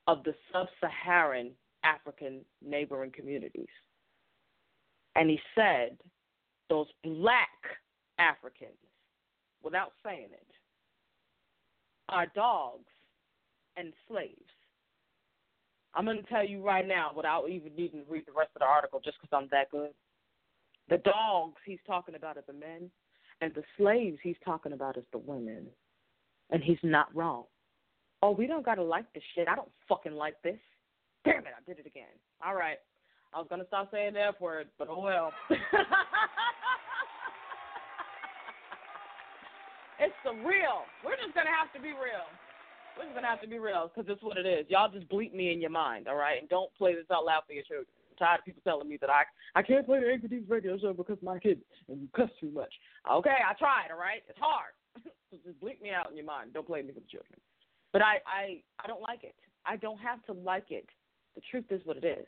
of 0.08 0.24
the 0.24 0.34
sub 0.52 0.68
Saharan 0.80 1.52
African 1.84 2.42
neighboring 2.66 3.12
communities. 3.12 3.68
And 5.16 5.30
he 5.30 5.40
said, 5.56 5.98
those 6.70 6.88
black 7.04 7.50
Africans, 8.20 8.72
without 9.64 9.94
saying 10.06 10.30
it, 10.32 10.48
are 12.10 12.28
dogs 12.36 12.90
and 13.78 13.94
slaves. 14.08 14.32
I'm 15.96 16.06
going 16.06 16.18
to 16.18 16.24
tell 16.24 16.46
you 16.46 16.64
right 16.64 16.88
now, 16.88 17.12
without 17.16 17.50
even 17.50 17.76
needing 17.76 18.04
to 18.04 18.12
read 18.12 18.26
the 18.26 18.32
rest 18.32 18.50
of 18.56 18.60
the 18.60 18.66
article, 18.66 19.00
just 19.04 19.18
because 19.22 19.38
I'm 19.38 19.48
that 19.52 19.70
good. 19.70 19.92
The 20.90 20.98
dogs 20.98 21.58
he's 21.66 21.80
talking 21.86 22.16
about 22.16 22.38
are 22.38 22.44
the 22.48 22.54
men, 22.54 22.90
and 23.42 23.54
the 23.54 23.64
slaves 23.78 24.18
he's 24.24 24.36
talking 24.44 24.74
about 24.74 24.98
is 24.98 25.06
the 25.12 25.20
women. 25.20 25.68
And 26.50 26.64
he's 26.64 26.78
not 26.84 27.16
wrong. 27.16 27.46
Oh, 28.24 28.32
we 28.32 28.48
don't 28.48 28.64
gotta 28.64 28.82
like 28.82 29.12
this 29.12 29.22
shit. 29.36 29.50
I 29.50 29.56
don't 29.56 29.68
fucking 29.90 30.14
like 30.14 30.42
this. 30.44 30.56
Damn 31.26 31.40
it, 31.40 31.52
I 31.52 31.62
did 31.68 31.78
it 31.80 31.86
again. 31.86 32.08
All 32.40 32.56
right. 32.56 32.78
I 33.34 33.38
was 33.38 33.48
gonna 33.50 33.68
stop 33.68 33.92
saying 33.92 34.14
the 34.14 34.22
F 34.22 34.40
word, 34.40 34.68
but 34.80 34.88
oh 34.90 35.02
well. 35.02 35.34
it's 40.00 40.16
the 40.24 40.32
real. 40.48 40.88
We're 41.04 41.20
just 41.20 41.36
gonna 41.36 41.52
have 41.52 41.74
to 41.76 41.82
be 41.84 41.90
real. 41.90 42.24
We're 42.96 43.04
just 43.12 43.14
gonna 43.14 43.28
have 43.28 43.42
to 43.42 43.48
be 43.50 43.60
real 43.60 43.92
because 43.94 44.10
it's 44.10 44.24
what 44.24 44.38
it 44.38 44.46
is. 44.46 44.68
Y'all 44.70 44.88
just 44.88 45.10
bleep 45.10 45.34
me 45.34 45.52
in 45.52 45.60
your 45.60 45.76
mind, 45.76 46.08
all 46.08 46.16
right? 46.16 46.40
And 46.40 46.48
don't 46.48 46.74
play 46.78 46.96
this 46.96 47.12
out 47.12 47.26
loud 47.26 47.44
for 47.46 47.52
your 47.52 47.64
children 47.64 47.92
tired 48.18 48.40
of 48.40 48.46
people 48.46 48.62
telling 48.64 48.88
me 48.88 48.96
that 49.02 49.10
I 49.10 49.24
I 49.54 49.64
can't 49.64 49.86
play 49.86 50.00
the 50.00 50.08
Angry 50.10 50.30
Devas 50.30 50.48
radio 50.48 50.80
show 50.80 50.94
because 50.94 51.18
my 51.22 51.40
kids 51.40 51.60
and 51.90 52.08
cuss 52.16 52.30
too 52.40 52.52
much. 52.52 52.72
Okay, 53.04 53.36
I 53.44 53.52
tried. 53.60 53.92
All 53.92 54.00
right, 54.00 54.24
it's 54.30 54.40
hard. 54.40 54.72
so 55.04 55.36
just 55.44 55.60
bleep 55.60 55.82
me 55.82 55.92
out 55.92 56.10
in 56.10 56.16
your 56.16 56.26
mind. 56.26 56.54
Don't 56.54 56.66
play 56.66 56.84
me 56.84 56.94
for 56.94 57.02
the 57.02 57.12
children. 57.12 57.36
But 57.94 58.02
I 58.02 58.18
I 58.26 58.62
I 58.84 58.88
don't 58.88 59.02
like 59.02 59.24
it. 59.24 59.36
I 59.66 59.78
don't 59.78 60.00
have 60.00 60.22
to 60.26 60.34
like 60.34 60.72
it. 60.72 60.90
The 61.36 61.42
truth 61.50 61.66
is 61.70 61.80
what 61.86 61.96
it 61.96 62.04
is. 62.04 62.28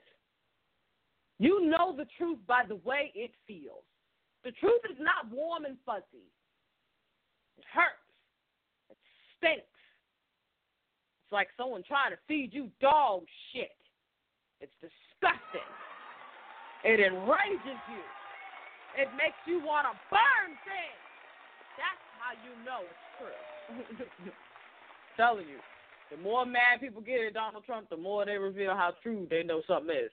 You 1.40 1.66
know 1.68 1.94
the 1.98 2.06
truth 2.18 2.38
by 2.48 2.64
the 2.68 2.78
way 2.78 3.12
it 3.14 3.32
feels. 3.48 3.84
The 4.46 4.52
truth 4.52 4.82
is 4.90 4.98
not 5.00 5.30
warm 5.34 5.66
and 5.66 5.76
fuzzy. 5.86 6.30
It 7.58 7.66
hurts. 7.74 8.06
It 8.90 8.98
stinks. 9.36 9.66
It's 11.26 11.34
like 11.34 11.50
someone 11.58 11.82
trying 11.82 12.12
to 12.12 12.20
feed 12.28 12.54
you 12.54 12.70
dog 12.80 13.26
shit. 13.52 13.74
It's 14.62 14.72
disgusting. 14.80 15.70
It 16.86 17.00
enrages 17.02 17.82
you. 17.90 18.06
It 19.02 19.10
makes 19.18 19.42
you 19.48 19.66
want 19.66 19.90
to 19.90 19.98
burn 20.14 20.54
things. 20.64 21.04
That's 21.76 22.06
how 22.22 22.38
you 22.46 22.54
know 22.64 22.86
it's 22.86 23.06
true. 23.18 24.32
Telling 25.18 25.48
you. 25.48 25.58
The 26.12 26.22
more 26.22 26.46
mad 26.46 26.82
people 26.82 27.02
get 27.02 27.26
at 27.26 27.34
Donald 27.34 27.64
Trump, 27.66 27.90
the 27.90 27.98
more 27.98 28.26
they 28.26 28.38
reveal 28.38 28.72
how 28.72 28.94
true 29.02 29.28
they 29.30 29.44
know 29.44 29.62
something 29.68 29.96
is. 29.96 30.12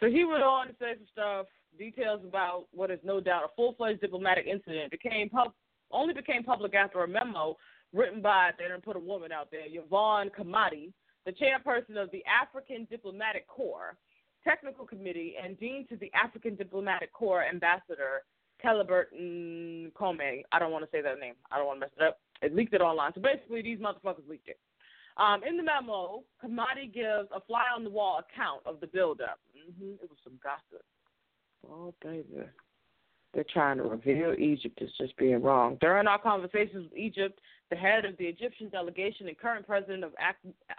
So 0.00 0.06
he 0.06 0.24
went 0.24 0.42
on 0.42 0.68
to 0.68 0.72
say 0.78 0.94
some 0.96 1.06
stuff, 1.12 1.46
details 1.78 2.20
about 2.26 2.66
what 2.72 2.90
is 2.90 3.00
no 3.02 3.20
doubt 3.20 3.44
a 3.44 3.48
full 3.56 3.74
fledged 3.74 4.00
diplomatic 4.00 4.46
incident 4.46 4.90
became 4.90 5.28
pub- 5.28 5.52
only 5.90 6.14
became 6.14 6.42
public 6.42 6.74
after 6.74 7.04
a 7.04 7.08
memo 7.08 7.56
written 7.92 8.20
by 8.20 8.50
they 8.58 8.64
didn't 8.64 8.84
put 8.84 8.96
a 8.96 9.00
woman 9.00 9.32
out 9.32 9.50
there, 9.50 9.62
Yvonne 9.66 10.30
Khamati, 10.38 10.92
the 11.24 11.32
chairperson 11.32 11.96
of 11.96 12.10
the 12.10 12.22
African 12.26 12.86
Diplomatic 12.90 13.46
Corps 13.46 13.96
Technical 14.44 14.86
Committee 14.86 15.34
and 15.42 15.58
dean 15.58 15.86
to 15.88 15.96
the 15.96 16.10
African 16.14 16.54
Diplomatic 16.54 17.12
Corps 17.12 17.44
Ambassador 17.44 18.22
Telebert 18.64 19.06
Nkome. 19.14 20.42
I 20.52 20.58
don't 20.58 20.72
want 20.72 20.84
to 20.84 20.90
say 20.90 21.02
that 21.02 21.18
name. 21.18 21.34
I 21.50 21.58
don't 21.58 21.66
want 21.66 21.80
to 21.80 21.86
mess 21.86 21.90
it 21.96 22.02
up. 22.02 22.18
It 22.42 22.54
leaked 22.54 22.74
it 22.74 22.80
online. 22.80 23.12
So 23.14 23.20
basically, 23.20 23.62
these 23.62 23.78
motherfuckers 23.78 24.28
leaked 24.28 24.48
it. 24.48 24.58
Um, 25.16 25.42
in 25.42 25.56
the 25.56 25.62
memo, 25.64 26.22
Khamati 26.42 26.92
gives 26.94 27.28
a 27.34 27.40
fly 27.46 27.64
on 27.74 27.82
the 27.82 27.90
wall 27.90 28.20
account 28.20 28.60
of 28.64 28.80
the 28.80 28.86
buildup. 28.86 29.40
Mm-hmm. 29.56 29.94
It 30.02 30.08
was 30.08 30.18
some 30.22 30.38
gossip. 30.42 30.84
Oh, 31.68 31.92
baby. 32.02 32.46
They're 33.34 33.44
trying 33.52 33.76
to 33.78 33.82
reveal 33.82 34.34
Egypt 34.38 34.80
as 34.80 34.88
just 34.98 35.16
being 35.16 35.42
wrong. 35.42 35.76
During 35.80 36.06
our 36.06 36.20
conversations 36.20 36.84
with 36.90 36.98
Egypt, 36.98 37.40
the 37.70 37.76
head 37.76 38.04
of 38.04 38.16
the 38.16 38.24
Egyptian 38.24 38.68
delegation 38.70 39.28
and 39.28 39.36
current 39.38 39.66
president 39.66 40.04
of 40.04 40.12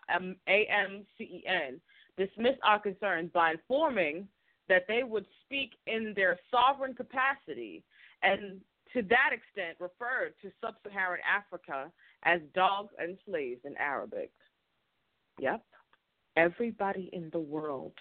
AMCEN 0.09 1.79
dismissed 2.17 2.59
our 2.63 2.79
concerns 2.79 3.29
by 3.33 3.51
informing 3.51 4.27
that 4.67 4.85
they 4.87 5.03
would 5.03 5.25
speak 5.45 5.73
in 5.85 6.13
their 6.15 6.39
sovereign 6.49 6.93
capacity 6.93 7.83
and 8.23 8.61
to 8.93 9.01
that 9.03 9.31
extent 9.33 9.77
referred 9.79 10.33
to 10.41 10.51
sub 10.61 10.75
Saharan 10.83 11.21
Africa 11.27 11.91
as 12.23 12.41
dogs 12.55 12.93
and 12.97 13.17
slaves 13.25 13.61
in 13.65 13.75
Arabic. 13.77 14.31
Yep. 15.39 15.63
Everybody 16.35 17.09
in 17.13 17.29
the 17.31 17.39
world 17.39 17.93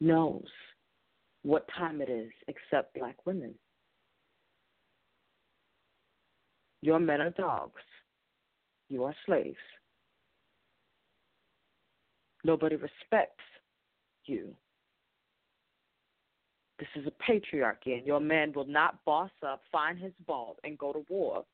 knows 0.00 0.46
what 1.42 1.66
time 1.76 2.00
it 2.00 2.08
is 2.08 2.30
except 2.48 2.94
black 2.94 3.16
women. 3.26 3.54
Your 6.82 6.98
men 6.98 7.20
are 7.20 7.30
dogs. 7.30 7.80
You 8.88 9.04
are 9.04 9.14
slaves. 9.24 9.56
Nobody 12.44 12.76
respects 12.76 13.44
you. 14.26 14.54
This 16.82 17.04
is 17.04 17.06
a 17.06 17.30
patriarchy, 17.30 17.96
and 17.96 18.04
your 18.04 18.18
man 18.18 18.52
will 18.52 18.66
not 18.66 19.04
boss 19.04 19.30
up, 19.46 19.62
find 19.70 19.96
his 19.96 20.10
ball, 20.26 20.56
and 20.64 20.76
go 20.76 20.92
to 20.92 21.06
war 21.08 21.44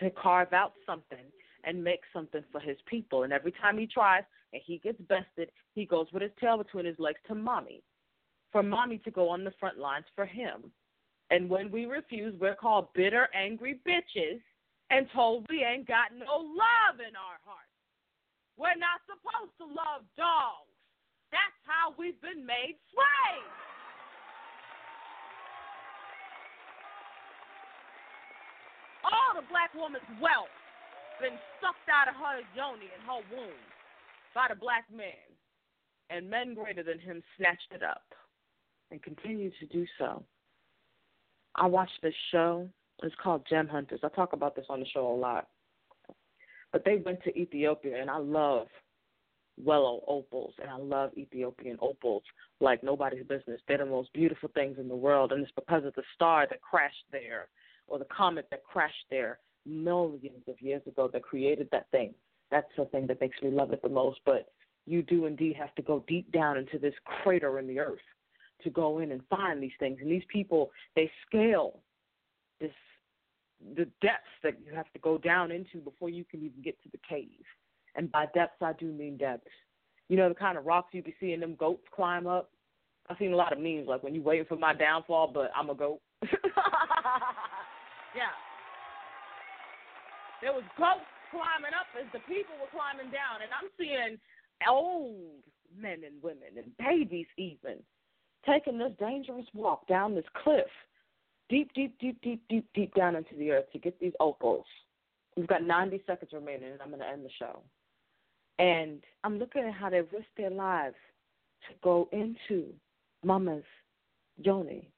to 0.00 0.08
carve 0.08 0.54
out 0.54 0.72
something 0.86 1.26
and 1.64 1.84
make 1.84 2.00
something 2.14 2.42
for 2.50 2.62
his 2.62 2.78
people. 2.86 3.24
And 3.24 3.32
every 3.34 3.52
time 3.52 3.76
he 3.76 3.86
tries 3.86 4.22
and 4.54 4.62
he 4.64 4.78
gets 4.78 4.98
bested, 5.02 5.50
he 5.74 5.84
goes 5.84 6.06
with 6.14 6.22
his 6.22 6.32
tail 6.40 6.56
between 6.56 6.86
his 6.86 6.98
legs 6.98 7.18
to 7.26 7.34
mommy, 7.34 7.82
for 8.52 8.62
mommy 8.62 8.96
to 9.04 9.10
go 9.10 9.28
on 9.28 9.44
the 9.44 9.52
front 9.60 9.78
lines 9.78 10.06
for 10.14 10.24
him. 10.24 10.72
And 11.30 11.50
when 11.50 11.70
we 11.70 11.84
refuse, 11.84 12.34
we're 12.40 12.54
called 12.54 12.88
bitter, 12.94 13.28
angry 13.34 13.80
bitches 13.86 14.40
and 14.88 15.06
told 15.12 15.44
we 15.50 15.62
ain't 15.62 15.86
got 15.86 16.06
no 16.16 16.36
love 16.36 17.00
in 17.06 17.14
our 17.16 17.36
hearts. 17.44 17.68
We're 18.56 18.80
not 18.80 19.02
supposed 19.04 19.52
to 19.58 19.66
love 19.66 20.08
dogs. 20.16 20.72
That's 21.32 21.60
how 21.66 21.92
we've 21.98 22.20
been 22.22 22.46
made 22.46 22.78
slaves. 22.88 23.73
Black 29.50 29.74
woman's 29.74 30.04
wealth 30.20 30.52
been 31.20 31.38
sucked 31.60 31.88
out 31.88 32.08
of 32.08 32.14
her 32.14 32.42
yoni 32.56 32.90
and 32.90 33.02
her 33.06 33.22
womb 33.34 33.64
by 34.34 34.46
the 34.48 34.56
black 34.56 34.84
man, 34.90 35.28
and 36.10 36.28
men 36.28 36.54
greater 36.54 36.82
than 36.82 36.98
him 36.98 37.22
snatched 37.36 37.70
it 37.72 37.82
up 37.82 38.02
and 38.90 39.02
continue 39.02 39.50
to 39.60 39.66
do 39.66 39.86
so. 39.98 40.22
I 41.54 41.66
watched 41.66 42.02
this 42.02 42.14
show. 42.32 42.68
It's 43.02 43.14
called 43.22 43.46
Gem 43.48 43.68
Hunters. 43.68 44.00
I 44.02 44.08
talk 44.08 44.32
about 44.32 44.56
this 44.56 44.66
on 44.68 44.80
the 44.80 44.86
show 44.86 45.06
a 45.06 45.14
lot. 45.14 45.48
But 46.72 46.84
they 46.84 46.96
went 46.96 47.22
to 47.22 47.38
Ethiopia, 47.38 48.00
and 48.00 48.10
I 48.10 48.18
love 48.18 48.66
Wello 49.62 50.02
opals, 50.08 50.54
and 50.60 50.68
I 50.68 50.76
love 50.76 51.10
Ethiopian 51.16 51.78
opals 51.80 52.24
like 52.60 52.82
nobody's 52.82 53.24
business. 53.26 53.60
They're 53.68 53.78
the 53.78 53.86
most 53.86 54.12
beautiful 54.12 54.50
things 54.54 54.78
in 54.78 54.88
the 54.88 54.96
world, 54.96 55.30
and 55.30 55.42
it's 55.42 55.52
because 55.54 55.84
of 55.84 55.94
the 55.94 56.02
star 56.14 56.46
that 56.50 56.60
crashed 56.60 57.04
there 57.12 57.48
or 57.86 57.98
the 57.98 58.06
comet 58.06 58.46
that 58.50 58.64
crashed 58.64 59.06
there 59.10 59.38
millions 59.66 60.42
of 60.48 60.60
years 60.60 60.82
ago 60.86 61.08
that 61.12 61.22
created 61.22 61.68
that 61.72 61.90
thing. 61.90 62.14
That's 62.50 62.66
the 62.76 62.84
thing 62.86 63.06
that 63.08 63.20
makes 63.20 63.40
me 63.42 63.50
love 63.50 63.72
it 63.72 63.82
the 63.82 63.88
most. 63.88 64.20
But 64.24 64.48
you 64.86 65.02
do 65.02 65.26
indeed 65.26 65.56
have 65.56 65.74
to 65.76 65.82
go 65.82 66.04
deep 66.06 66.30
down 66.32 66.58
into 66.58 66.78
this 66.78 66.94
crater 67.04 67.58
in 67.58 67.66
the 67.66 67.78
earth 67.78 67.98
to 68.62 68.70
go 68.70 68.98
in 68.98 69.12
and 69.12 69.22
find 69.28 69.62
these 69.62 69.72
things. 69.78 69.98
And 70.00 70.10
these 70.10 70.24
people, 70.32 70.70
they 70.96 71.10
scale 71.26 71.80
this 72.60 72.70
the 73.76 73.86
depths 74.02 74.26
that 74.42 74.58
you 74.64 74.74
have 74.74 74.90
to 74.92 74.98
go 74.98 75.16
down 75.16 75.50
into 75.50 75.78
before 75.78 76.10
you 76.10 76.24
can 76.24 76.40
even 76.40 76.60
get 76.62 76.80
to 76.82 76.88
the 76.90 76.98
cave. 77.08 77.28
And 77.94 78.12
by 78.12 78.26
depths, 78.34 78.60
I 78.60 78.72
do 78.74 78.92
mean 78.92 79.16
depths. 79.16 79.46
You 80.08 80.18
know 80.18 80.28
the 80.28 80.34
kind 80.34 80.58
of 80.58 80.66
rocks 80.66 80.92
you 80.92 81.02
be 81.02 81.14
seeing 81.18 81.40
them 81.40 81.54
goats 81.54 81.84
climb 81.94 82.26
up. 82.26 82.50
I've 83.08 83.16
seen 83.18 83.32
a 83.32 83.36
lot 83.36 83.52
of 83.52 83.58
memes 83.58 83.86
like 83.86 84.02
when 84.02 84.14
you 84.14 84.22
waiting 84.22 84.46
for 84.46 84.56
my 84.56 84.74
downfall, 84.74 85.30
but 85.32 85.50
I'm 85.56 85.70
a 85.70 85.74
goat. 85.74 86.00
Yeah. 88.14 88.34
There 90.40 90.52
was 90.52 90.64
goats 90.78 91.06
climbing 91.30 91.74
up 91.74 91.90
as 91.98 92.06
the 92.12 92.22
people 92.30 92.54
were 92.60 92.70
climbing 92.70 93.10
down, 93.10 93.42
and 93.42 93.50
I'm 93.50 93.70
seeing 93.76 94.18
old 94.68 95.42
men 95.76 96.02
and 96.06 96.22
women 96.22 96.54
and 96.56 96.70
babies 96.78 97.26
even 97.36 97.82
taking 98.46 98.78
this 98.78 98.92
dangerous 98.98 99.46
walk 99.54 99.86
down 99.88 100.14
this 100.14 100.24
cliff, 100.42 100.70
deep, 101.48 101.72
deep, 101.74 101.98
deep, 101.98 102.20
deep, 102.22 102.42
deep, 102.48 102.66
deep 102.74 102.94
down 102.94 103.16
into 103.16 103.34
the 103.36 103.50
earth 103.50 103.70
to 103.72 103.78
get 103.78 103.98
these 104.00 104.12
opals. 104.20 104.66
We've 105.36 105.46
got 105.46 105.62
90 105.64 106.02
seconds 106.06 106.30
remaining, 106.32 106.72
and 106.72 106.82
I'm 106.82 106.88
going 106.88 107.00
to 107.00 107.08
end 107.08 107.24
the 107.24 107.30
show. 107.38 107.60
And 108.58 109.02
I'm 109.24 109.38
looking 109.38 109.64
at 109.64 109.74
how 109.74 109.90
they 109.90 110.00
risk 110.00 110.28
their 110.36 110.50
lives 110.50 110.94
to 111.68 111.74
go 111.82 112.08
into 112.12 112.66
Mama's 113.24 113.64
yoni. 114.36 114.90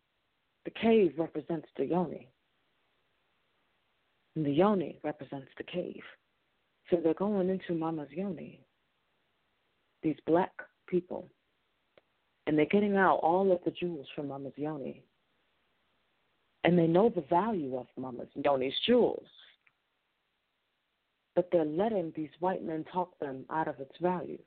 The 0.65 0.73
cave 0.73 1.15
represents 1.17 1.69
the 1.77 1.87
yoni. 1.87 2.29
And 4.37 4.45
the 4.45 4.53
yoni 4.53 4.99
represents 5.03 5.49
the 5.57 5.65
cave. 5.65 6.03
So 6.91 6.99
they're 7.03 7.15
going 7.15 7.49
into 7.49 7.73
Mama's 7.75 8.11
yoni, 8.11 8.61
these 10.03 10.19
black 10.27 10.53
people, 10.87 11.29
and 12.47 12.57
they're 12.57 12.67
getting 12.67 12.97
out 12.97 13.17
all 13.17 13.51
of 13.51 13.59
the 13.65 13.73
jewels 13.73 14.07
from 14.15 14.29
Mama's 14.29 14.53
yoni. 14.57 15.03
And 16.63 16.79
they 16.79 16.87
know 16.87 17.09
the 17.09 17.23
value 17.23 17.77
of 17.77 17.87
Mama's 17.97 18.29
yoni's 18.35 18.75
jewels. 18.87 19.27
But 21.35 21.49
they're 21.51 21.65
letting 21.65 22.13
these 22.15 22.31
white 22.39 22.63
men 22.63 22.85
talk 22.93 23.19
them 23.19 23.47
out 23.51 23.69
of 23.69 23.81
its 23.81 23.97
value. 24.01 24.43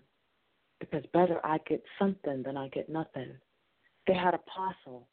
Because 0.80 1.04
better 1.13 1.43
I 1.43 1.58
get 1.67 1.84
something 1.97 2.43
than 2.43 2.56
I 2.56 2.67
get 2.69 2.89
nothing. 2.89 3.32
They 4.08 4.13
had 4.13 4.34
a 4.34 4.39
parcel 4.39 5.08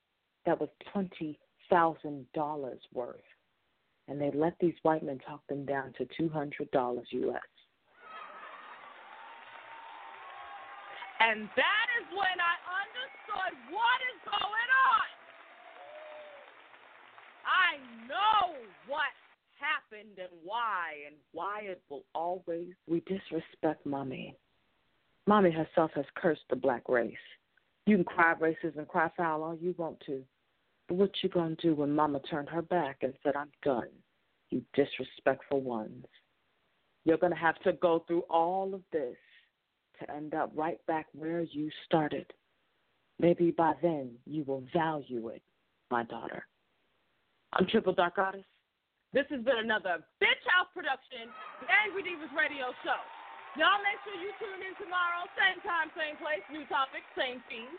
that 0.45 0.61
was 0.61 0.69
$20,000 0.95 2.77
worth 2.93 3.17
and 4.09 4.21
they 4.21 4.31
let 4.35 4.55
these 4.61 4.75
white 4.83 5.03
men 5.03 5.19
talk 5.27 5.47
them 5.49 5.65
down 5.65 5.93
to 5.99 6.07
$200 6.21 6.69
US. 6.71 7.41
And 11.19 11.49
that 11.57 11.87
is 11.99 12.07
when 12.13 12.39
I 12.39 12.57
understood 12.85 13.53
what 13.73 13.99
is 14.13 14.21
going 14.25 14.71
on. 14.85 15.09
I 17.47 17.79
know 18.07 18.55
what 18.87 19.11
happened 19.59 20.19
and 20.19 20.29
why, 20.45 20.95
and 21.07 21.17
why 21.33 21.63
it 21.63 21.83
will 21.89 22.05
always. 22.15 22.75
We 22.87 23.01
disrespect 23.01 23.87
mommy. 23.87 24.37
Mommy 25.27 25.51
herself 25.51 25.91
has 25.95 26.05
cursed 26.17 26.43
the 26.51 26.57
black 26.57 26.89
race. 26.89 27.15
You 27.87 27.97
can 27.97 28.05
cry 28.05 28.35
racism, 28.35 28.87
cry 28.87 29.11
foul 29.17 29.43
all 29.43 29.57
you 29.57 29.75
want 29.79 30.01
to. 30.07 30.23
What 30.89 31.11
you 31.23 31.29
gonna 31.29 31.57
do 31.57 31.75
when 31.75 31.95
Mama 31.95 32.21
turned 32.31 32.49
her 32.49 32.63
back 32.63 33.03
and 33.03 33.13
said, 33.23 33.35
"I'm 33.37 33.51
done"? 33.63 33.91
You 34.51 34.65
disrespectful 34.75 35.61
ones. 35.61 36.07
You're 37.05 37.19
gonna 37.19 37.35
have 37.35 37.59
to 37.61 37.73
go 37.75 38.01
through 38.01 38.23
all 38.31 38.73
of 38.75 38.83
this 38.91 39.17
to 39.99 40.11
end 40.11 40.35
up 40.35 40.51
right 40.55 40.85
back 40.87 41.07
where 41.13 41.41
you 41.41 41.71
started. 41.85 42.33
Maybe 43.19 43.51
by 43.51 43.75
then 43.83 44.19
you 44.27 44.45
will 44.45 44.63
value 44.73 45.29
it, 45.29 45.43
my 45.91 46.05
daughter. 46.05 46.47
I'm 47.53 47.67
Triple 47.67 47.95
Dark 47.95 48.17
Goddess. 48.17 48.45
This 49.13 49.27
has 49.31 49.43
been 49.43 49.59
another 49.59 50.05
Bitch 50.21 50.45
House 50.53 50.69
production, 50.75 51.33
Angry 51.73 52.05
Devas 52.05 52.29
Radio 52.37 52.75
Show. 52.85 53.01
Y'all 53.57 53.81
make 53.81 53.97
sure 54.05 54.13
you 54.21 54.29
tune 54.37 54.61
in 54.61 54.77
tomorrow, 54.77 55.25
same 55.41 55.57
time, 55.65 55.89
same 55.97 56.21
place, 56.21 56.45
new 56.53 56.67
topic, 56.69 57.01
same 57.17 57.41
feed. 57.49 57.73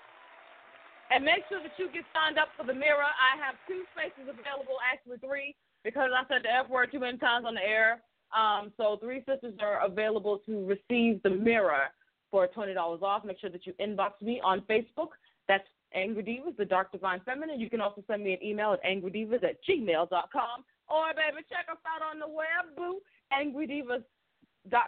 And 1.09 1.23
make 1.23 1.47
sure 1.47 1.63
that 1.63 1.71
you 1.77 1.87
get 1.91 2.03
signed 2.11 2.37
up 2.37 2.49
for 2.57 2.65
the 2.65 2.73
mirror. 2.73 3.07
I 3.07 3.39
have 3.39 3.55
two 3.67 3.83
spaces 3.95 4.27
available, 4.27 4.75
actually 4.83 5.17
three, 5.23 5.55
because 5.83 6.11
I 6.11 6.27
said 6.27 6.43
the 6.43 6.51
F 6.51 6.69
word 6.69 6.91
too 6.91 6.99
many 6.99 7.17
times 7.17 7.45
on 7.47 7.55
the 7.55 7.63
air. 7.63 8.03
Um, 8.35 8.73
so 8.75 8.97
three 8.99 9.23
sisters 9.23 9.55
are 9.61 9.85
available 9.85 10.39
to 10.45 10.67
receive 10.67 11.23
the 11.23 11.29
mirror 11.29 11.87
for 12.29 12.47
twenty 12.47 12.73
dollars 12.73 12.99
off. 13.01 13.23
Make 13.23 13.39
sure 13.39 13.49
that 13.49 13.65
you 13.65 13.73
inbox 13.79 14.19
me 14.21 14.41
on 14.43 14.61
Facebook. 14.69 15.15
That's 15.47 15.63
Angry 15.95 16.23
Devas, 16.23 16.55
the 16.57 16.65
Dark 16.65 16.91
Divine 16.91 17.21
Feminine. 17.23 17.61
You 17.61 17.69
can 17.69 17.79
also 17.79 18.03
send 18.05 18.23
me 18.23 18.33
an 18.33 18.43
email 18.43 18.73
at 18.73 18.83
angrydevas 18.83 19.43
at 19.43 19.63
gmail.com. 19.63 20.57
Or, 20.89 21.07
baby, 21.15 21.43
check 21.47 21.67
us 21.71 21.79
out 21.87 22.03
on 22.03 22.19
the 22.19 22.27
web, 22.27 22.75
boo, 22.75 22.99
angrydevas.com 23.31 24.03